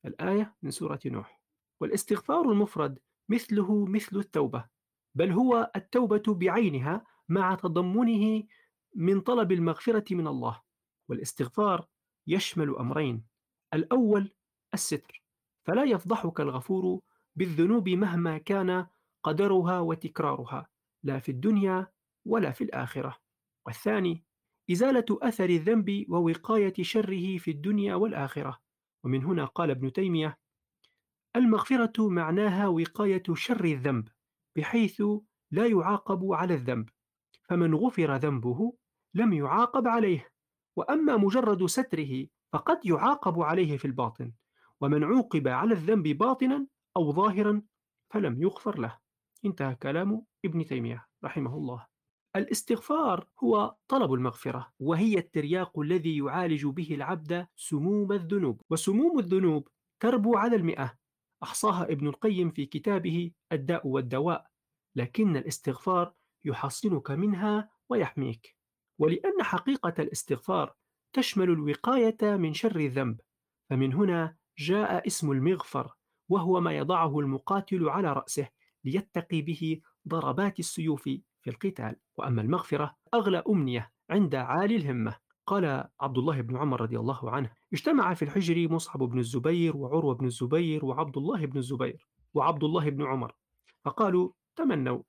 [0.05, 1.41] الآية من سورة نوح.
[1.81, 2.99] والاستغفار المفرد
[3.29, 4.69] مثله مثل التوبة
[5.15, 8.43] بل هو التوبة بعينها مع تضمنه
[8.95, 10.63] من طلب المغفرة من الله
[11.09, 11.87] والاستغفار
[12.27, 13.25] يشمل أمرين
[13.75, 14.31] الأول
[14.75, 15.23] الستر
[15.67, 17.01] فلا يفضحك الغفور
[17.37, 18.87] بالذنوب مهما كان
[19.23, 20.69] قدرها وتكرارها
[21.03, 21.87] لا في الدنيا
[22.25, 23.17] ولا في الآخرة.
[23.67, 24.25] والثاني
[24.71, 28.61] إزالة أثر الذنب ووقاية شره في الدنيا والآخرة.
[29.05, 30.39] ومن هنا قال ابن تيمية
[31.37, 34.09] المغفرة معناها وقاية شر الذنب
[34.57, 35.03] بحيث
[35.51, 36.89] لا يعاقب على الذنب
[37.43, 38.73] فمن غفر ذنبه
[39.15, 40.31] لم يعاقب عليه
[40.77, 44.33] وأما مجرد ستره فقد يعاقب عليه في الباطن
[44.81, 47.63] ومن عوقب على الذنب باطنا أو ظاهرا
[48.11, 48.99] فلم يغفر له.
[49.45, 51.87] انتهى كلام ابن تيمية رحمه الله.
[52.37, 58.61] الاستغفار هو طلب المغفرة وهي الترياق الذي يعالج به العبد سموم الذنوب.
[58.71, 59.69] وسموم الذنوب
[60.01, 60.95] تربو على المئة.
[61.43, 64.47] أحصاها ابن القيم في كتابه الداء والدواء
[64.97, 68.54] لكن الاستغفار يحصنك منها ويحميك.
[68.99, 70.75] ولأن حقيقة الاستغفار
[71.13, 73.21] تشمل الوقاية من شر الذنب
[73.71, 75.95] فمن هنا جاء اسم المغفر
[76.29, 78.49] وهو ما يضعه المقاتل على رأسه
[78.85, 81.97] ليتقي به ضربات السيوف في القتال.
[82.17, 85.17] وأما المغفرة أغلى أمنية عند عالي الهمة.
[85.47, 90.15] قال عبد الله بن عمر رضي الله عنه اجتمع في الحجر مصعب بن الزبير وعروة
[90.15, 93.35] بن الزبير وعبد الله بن الزبير وعبد الله بن عمر
[93.85, 95.03] فقالوا تمنوا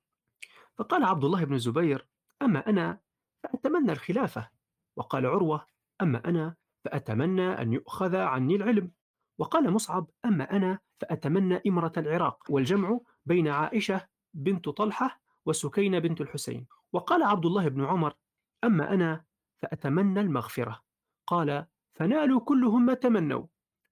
[0.77, 2.07] فقال عبد الله بن الزبير
[2.41, 2.99] أما أنا
[3.45, 4.49] فأتمنى الخلافة.
[4.95, 5.65] وقال عروة
[6.01, 8.91] أما أنا فأتمنى أن يؤخذ عني العلم.
[9.37, 12.43] وقال مصعب أما أنا فأتمنى إمرة العراق.
[12.49, 16.67] والجمع بين عائشة بنت طلحة وسكينة بنت الحسين.
[16.93, 18.13] وقال عبد الله بن عمر
[18.63, 19.25] أما أنا
[19.61, 20.81] فأتمنى المغفرة.
[21.27, 23.45] قال فنالوا كلهم ما تمنوا.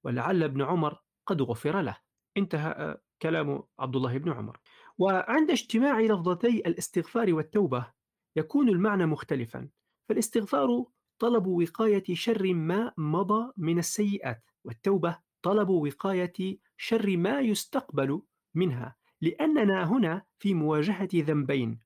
[0.04, 1.97] ولعل ابن عمر قد غفر له.
[2.38, 4.60] انتهى آه، كلام عبد الله بن عمر.
[4.97, 7.93] وعند اجتماع لفظتي الاستغفار والتوبة
[8.36, 9.70] يكون المعنى مختلفا
[10.10, 10.86] فالاستغفار
[11.20, 18.22] طلب وقاية شر ما مضى من السيئات والتوبة طلب وقاية شر ما يستقبل
[18.56, 21.80] منها لأننا هنا في مواجهة ذنبين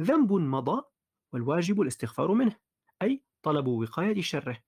[0.00, 0.82] ذنب مضى
[1.32, 2.56] والواجب الاستغفار منه
[3.02, 4.58] أي طلب وقاية شره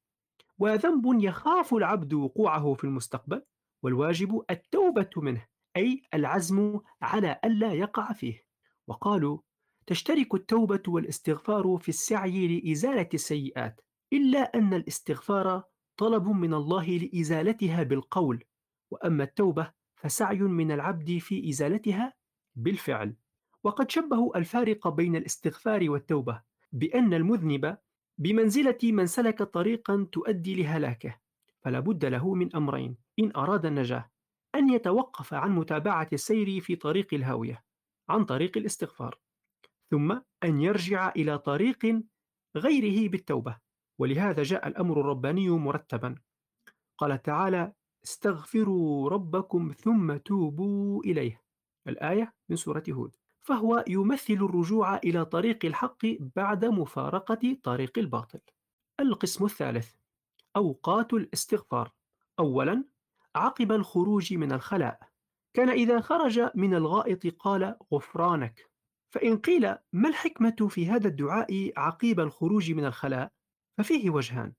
[0.59, 3.43] وذنب يخاف العبد وقوعه في المستقبل
[3.83, 5.47] والواجب التوبة منه
[5.77, 8.45] أي العزم على ألا يقع فيه
[8.87, 9.39] وقالوا
[9.87, 13.81] تشترك التوبة والاستغفار في السعي لإزالة السيئات
[14.13, 15.63] إلا أن الاستغفار
[15.97, 18.45] طلب من الله لإزالتها بالقول
[18.91, 22.15] وأما التوبة فسعي من العبد في إزالتها
[22.57, 23.17] بالفعل.
[23.65, 27.79] وقد شبهوا الفارق بين الاستغفار والتوبة بأن المذنب
[28.19, 31.21] بمنزلة من سلك طريقا تؤدي لهلاكه
[31.61, 34.11] فلا بد له من أمرين إن أراد النجاة
[34.55, 37.65] أن يتوقف عن متابعة السير في طريق الهاوية
[38.09, 39.19] عن طريق الاستغفار.
[39.95, 42.03] ثم أن يرجع إلى طريق
[42.57, 43.59] غيره بالتوبة.
[43.99, 46.15] ولهذا جاء الأمر الرباني مرتبا.
[46.99, 47.73] قال تعالى
[48.05, 51.43] استغفروا ربكم ثم توبوا إليه.
[51.89, 53.17] الآية من سورة هود.
[53.43, 58.41] فهو يمثل الرجوع إلى طريق الحق بعد مفارقة طريق الباطل.
[59.01, 59.95] القسم الثالث
[60.57, 61.93] أوقات الاستغفار.
[62.39, 62.85] أولا
[63.35, 65.09] عقب الخروج من الخلاء.
[65.57, 68.74] كان إذا خرج من الغائط قال غفرانك.
[69.15, 73.33] فإن قيل ما الحكمة في هذا الدعاء عقيب الخروج من الخلاء؟
[73.79, 74.53] ففيه وجهان.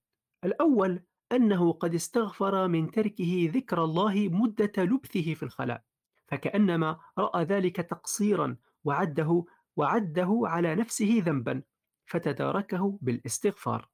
[0.44, 5.84] الأول أنه قد استغفر من تركه ذكر الله مدة لبثه في الخلاء
[6.28, 9.46] فكأنما رأى ذلك تقصيرا وعده
[9.76, 11.64] وعده على نفسه ذنبا
[12.06, 13.90] فتداركه بالاستغفار.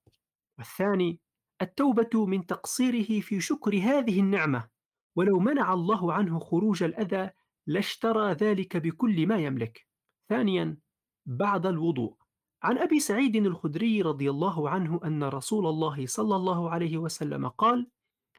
[0.57, 1.19] والثاني
[1.61, 4.69] التوبة من تقصيره في شكر هذه النعمة
[5.15, 7.29] ولو منع الله عنه خروج الأذى
[7.67, 9.90] لاشترى ذلك بكل ما يملك.
[10.31, 10.77] ثانيا
[11.25, 12.15] بعد الوضوء.
[12.63, 17.87] عن أبي سعيد الخدري رضي الله عنه أن رسول الله صلى الله عليه وسلم قال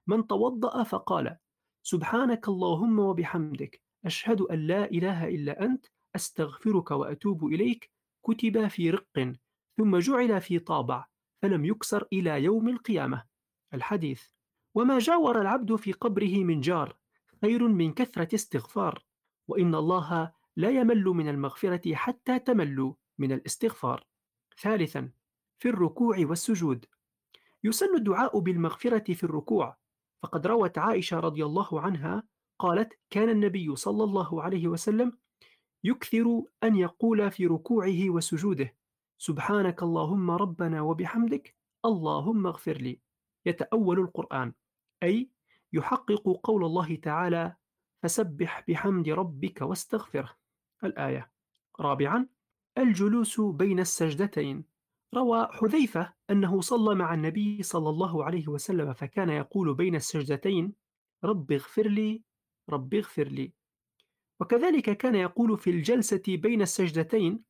[0.07, 1.37] من توضأ فقال
[1.83, 5.87] سبحانك اللهم وبحمدك أشهد أن لا إله إلا أنت
[6.17, 7.91] أستغفرك وأتوب إليك.
[8.27, 9.35] كتب في رق
[9.77, 11.07] ثم جعل في طابع
[11.43, 13.25] فلم يكسر إلى يوم القيامة.
[13.75, 14.23] الحديث
[14.75, 16.97] وما جاور العبد في قبره من جار
[17.43, 19.05] خير من كثرة استغفار
[19.49, 24.07] وإن الله لا يمل من المغفرة حتى تملوا من الاستغفار.
[24.61, 25.11] ثالثا
[25.59, 26.87] في الركوع والسجود.
[27.65, 29.77] يسن الدعاء بالمغفرة في الركوع.
[30.23, 32.23] فقد روت عائشة رضي الله عنها
[32.59, 35.19] قالت كان النبي صلى الله عليه وسلم
[35.85, 38.77] يكثر أن يقول في ركوعه وسجوده.
[39.19, 43.01] سبحانك اللهم ربنا وبحمدك اللهم اغفر لي.
[43.47, 44.53] يتأول القرآن.
[45.03, 45.31] أي
[45.73, 47.57] يحقق قول الله تعالى
[48.03, 50.42] فسبح بحمد ربك واستغفره.
[50.85, 51.33] الآية.
[51.81, 52.27] رابعا
[52.79, 54.65] الجلوس بين السجدتين.
[55.15, 60.73] روى حذيفة أنه صلى مع النبي صلى الله عليه وسلم فكان يقول بين السجدتين
[61.25, 62.23] رب اغفر لي
[62.71, 63.53] رب اغفر لي.
[64.41, 67.45] وكذلك كان يقول في الجلسة بين السجدتين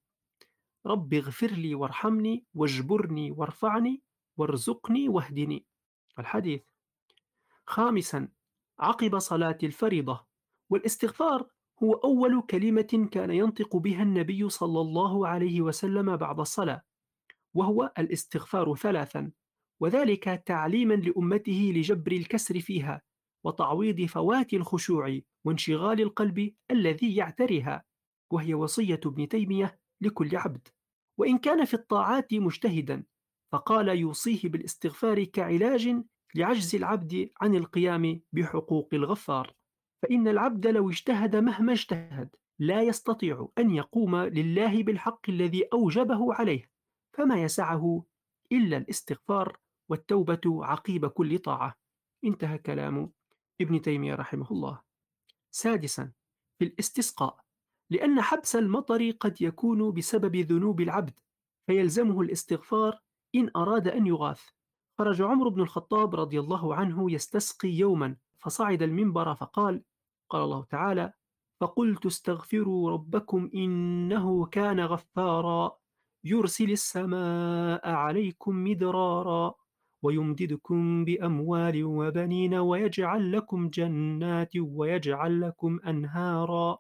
[0.87, 4.03] رب اغفر لي وارحمني واجبرني وارفعني
[4.37, 5.67] وارزقني واهدني.
[6.19, 6.63] الحديث.
[7.67, 8.29] خامسا
[8.79, 10.27] عقب صلاة الفريضة.
[10.71, 11.51] والاستغفار
[11.83, 16.83] هو أول كلمة كان ينطق بها النبي صلى الله عليه وسلم بعد الصلاة
[17.55, 19.33] وهو الاستغفار ثلاثا
[19.81, 23.03] وذلك تعليما لأمته لجبر الكسر فيها
[23.45, 27.85] وتعويض فوات الخشوع وانشغال القلب الذي يعتريها
[28.33, 30.69] وهي وصية ابن تيمية لكل عبد.
[31.19, 33.05] وإن كان في الطاعات مجتهدا
[33.53, 36.03] فقال يوصيه بالاستغفار كعلاج
[36.35, 39.55] لعجز العبد عن القيام بحقوق الغفار.
[40.03, 46.71] فإن العبد لو اجتهد مهما اجتهد لا يستطيع أن يقوم لله بالحق الذي أوجبه عليه
[47.17, 48.05] فما يسعه
[48.53, 51.75] إلا الاستغفار والتوبة عقيب كل طاعة.
[52.25, 53.13] انتهى كلام
[53.61, 54.81] ابن تيمية رحمه الله.
[55.51, 56.13] سادسا
[56.59, 57.41] في الاستسقاء
[57.91, 61.21] لأن حبس المطر قد يكون بسبب ذنوب العبد
[61.67, 63.01] فيلزمه الاستغفار
[63.35, 64.43] إن أراد أن يغاث.
[64.99, 69.83] خرج عمر بن الخطاب رضي الله عنه يستسقي يوما فصعد المنبر فقال
[70.33, 71.13] قال الله تعالى
[71.61, 75.79] فقلت استغفروا ربكم إنه كان غفارا
[76.25, 79.55] يرسل السماء عليكم مدرارا
[80.03, 86.79] ويمددكم بأموال وبنين ويجعل لكم جنات ويجعل لكم أنهارا.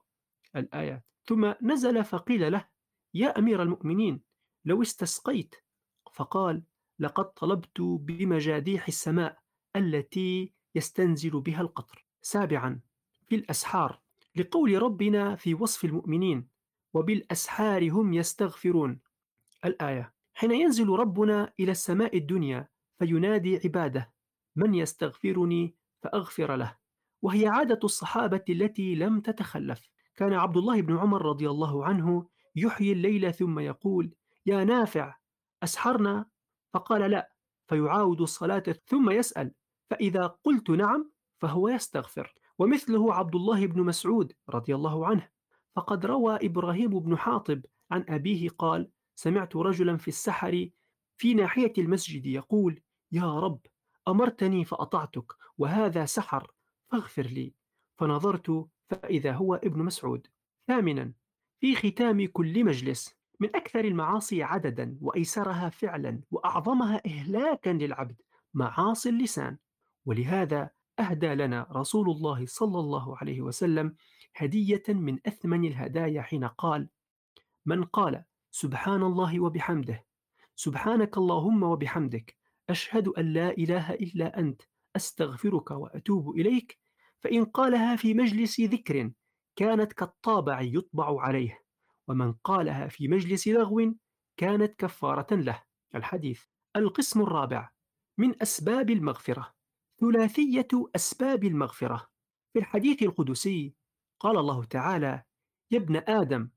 [0.57, 2.69] الآيات ثم نزل فقيل له
[3.15, 4.23] يا أمير المؤمنين
[4.65, 5.55] لو استسقيت
[6.13, 6.63] فقال
[6.99, 9.39] لقد طلبت بمجاديح السماء
[9.77, 12.07] التي يستنزل بها القطر.
[12.23, 12.81] سابعا.
[13.33, 14.01] في الأسحار
[14.37, 16.49] لقول ربنا في وصف المؤمنين
[16.95, 19.01] وبالأسحار هم يستغفرون
[19.65, 22.69] الآية حين ينزل ربنا إلى السماء الدنيا
[22.99, 24.13] فينادي عباده
[24.57, 26.77] من يستغفرني فأغفر له
[27.23, 29.91] وهي عادة الصحابة التي لم تتخلف.
[30.17, 34.15] كان عبد الله بن عمر رضي الله عنه يحيي الليل ثم يقول
[34.47, 35.17] يا نافع
[35.63, 36.27] أسحرنا؟
[36.75, 37.33] فقال لا
[37.69, 39.55] فيعاود الصلاة ثم يسأل
[39.91, 45.29] فإذا قلت نعم فهو يستغفر ومثله عبد الله بن مسعود رضي الله عنه.
[45.77, 50.69] فقد روى إبراهيم بن حاطب عن أبيه قال سمعت رجلا في السحر
[51.17, 52.81] في ناحية المسجد يقول
[53.13, 53.61] يا رب
[54.09, 56.53] أمرتني فأطعتك وهذا سحر
[56.93, 57.55] فاغفر لي.
[57.99, 60.27] فنظرت فإذا هو ابن مسعود.
[60.69, 61.13] ثامنا
[61.61, 68.21] في ختام كل مجلس من أكثر المعاصي عددا وأيسرها فعلا وأعظمها إهلاكا للعبد
[68.55, 69.59] معاصي اللسان.
[70.07, 73.97] ولهذا أهدى لنا رسول الله صلى الله عليه وسلم
[74.37, 76.89] هدية من أثمن الهدايا حين قال
[77.67, 80.07] من قال سبحان الله وبحمده
[80.57, 82.37] سبحانك اللهم وبحمدك
[82.71, 84.63] أشهد أن لا إله إلا أنت
[84.97, 86.79] أستغفرك وأتوب إليك
[87.21, 89.11] فإن قالها في مجلس ذكر
[89.57, 91.63] كانت كالطابع يطبع عليه
[92.09, 93.95] ومن قالها في مجلس لغو
[94.37, 95.63] كانت كفارة له.
[95.95, 96.43] الحديث.
[96.77, 97.71] القسم الرابع
[98.19, 99.52] من أسباب المغفرة.
[100.03, 102.09] ثلاثية أسباب المغفرة.
[102.53, 103.75] في الحديث القدسي
[104.21, 105.23] قال الله تعالى
[105.71, 106.49] يا ابن آدم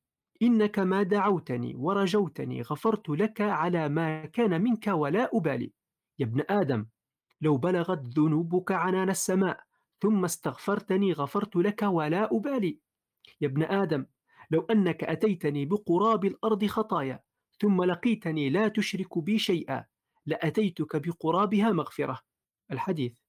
[0.41, 5.73] إنك ما دعوتني ورجوتني غفرت لك على ما كان منك ولا أبالي.
[6.19, 6.85] يا ابن آدم
[7.41, 9.63] لو بلغت ذنوبك عنان السماء
[10.01, 12.79] ثم استغفرتني غفرت لك ولا أبالي.
[13.41, 14.05] يا ابن آدم
[14.51, 17.23] لو أنك أتيتني بقراب الأرض خطايا
[17.59, 19.85] ثم لقيتني لا تشرك بي شيئا
[20.25, 22.19] لأتيتك بقرابها مغفرة.
[22.71, 23.24] الحديث.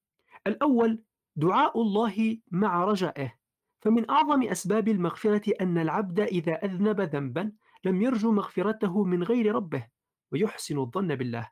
[0.46, 1.02] الأول
[1.36, 3.34] دعاء الله مع رجائه.
[3.80, 7.52] فمن أعظم أسباب المغفرة أن العبد إذا أذنب ذنبا
[7.84, 9.86] لم يرجو مغفرته من غير ربه
[10.32, 11.50] ويحسن الظن بالله.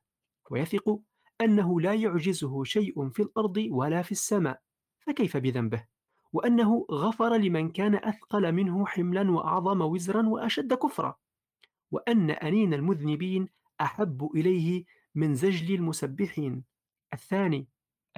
[0.50, 1.00] ويثق
[1.40, 4.60] أنه لا يعجزه شيء في الأرض ولا في السماء.
[5.00, 5.86] فكيف بذنبه؟
[6.32, 11.14] وأنه غفر لمن كان أثقل منه حملا وأعظم وزرا وأشد كفرا.
[11.90, 13.48] وأن أنين المذنبين
[13.80, 14.84] أحب إليه
[15.14, 16.64] من زجل المسبحين.
[17.12, 17.68] الثاني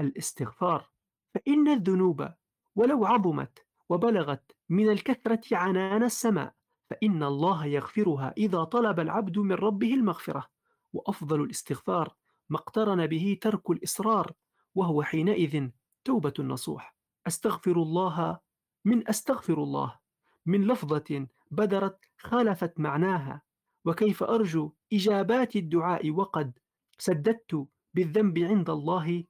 [0.01, 0.90] الاستغفار
[1.34, 2.28] فإن الذنوب
[2.76, 6.55] ولو عظمت وبلغت من الكثرة عنان السماء
[6.90, 10.49] فإن الله يغفرها إذا طلب العبد من ربه المغفرة.
[10.92, 12.14] وأفضل الاستغفار
[12.49, 14.32] ما اقترن به ترك الإصرار
[14.74, 15.68] وهو حينئذ
[16.05, 16.97] توبة النصوح.
[17.26, 18.38] أستغفر الله
[18.84, 19.99] من أستغفر الله
[20.47, 23.42] من لفظة بدرت خالفت معناها.
[23.84, 26.59] وكيف أرجو إجابات الدعاء وقد
[26.99, 29.24] سددت بالذنب عند الله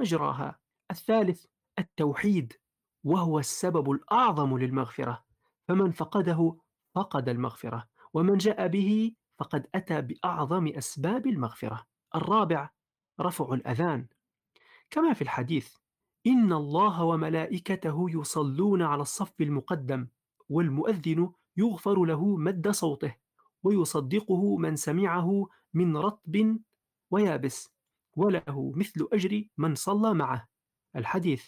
[0.00, 0.58] مجراها.
[0.90, 1.44] الثالث
[1.78, 2.52] التوحيد
[3.04, 5.24] وهو السبب الأعظم للمغفرة.
[5.68, 6.56] فمن فقده
[6.94, 7.88] فقد المغفرة.
[8.14, 11.86] ومن جاء به فقد أتى بأعظم أسباب المغفرة.
[12.14, 12.70] الرابع
[13.20, 14.06] رفع الأذان.
[14.90, 15.76] كما في الحديث
[16.26, 20.08] إن الله وملائكته يصلون على الصف المقدم
[20.48, 23.16] والمؤذن يغفر له مد صوته
[23.62, 26.58] ويصدقه من سمعه من رطب
[27.10, 27.79] ويابس.
[28.16, 30.48] وله مثل أجر من صلى معه.
[30.96, 31.44] الحديث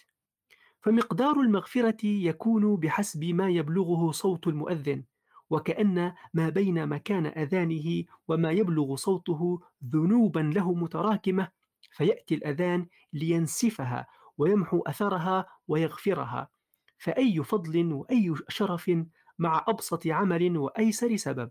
[0.81, 5.03] فمقدار المغفرة يكون بحسب ما يبلغه صوت المؤذن
[5.49, 11.51] وكأن ما بين مكان أذانه وما يبلغ صوته ذنوبا له متراكمة
[11.91, 14.07] فيأتي الأذان لينسفها
[14.37, 16.49] ويمحو أثرها ويغفرها.
[16.97, 18.91] فأي فضل وأي شرف
[19.39, 21.49] مع أبسط عمل وأيسر سبب.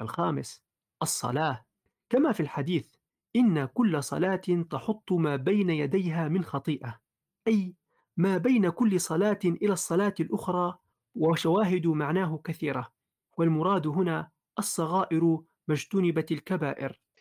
[0.00, 0.62] الخامس
[1.02, 1.64] الصلاة.
[2.10, 2.99] كما في الحديث
[3.36, 7.00] إن كل صلاة تحط ما بين يديها من خطيئة
[7.48, 7.74] أي
[8.16, 10.78] ما بين كل صلاة إلى الصلاة الأخرى
[11.14, 12.92] وشواهد معناه كثيرة
[13.38, 15.24] والمراد هنا الصغائر
[15.68, 17.00] ما اجتنبت الكبائر.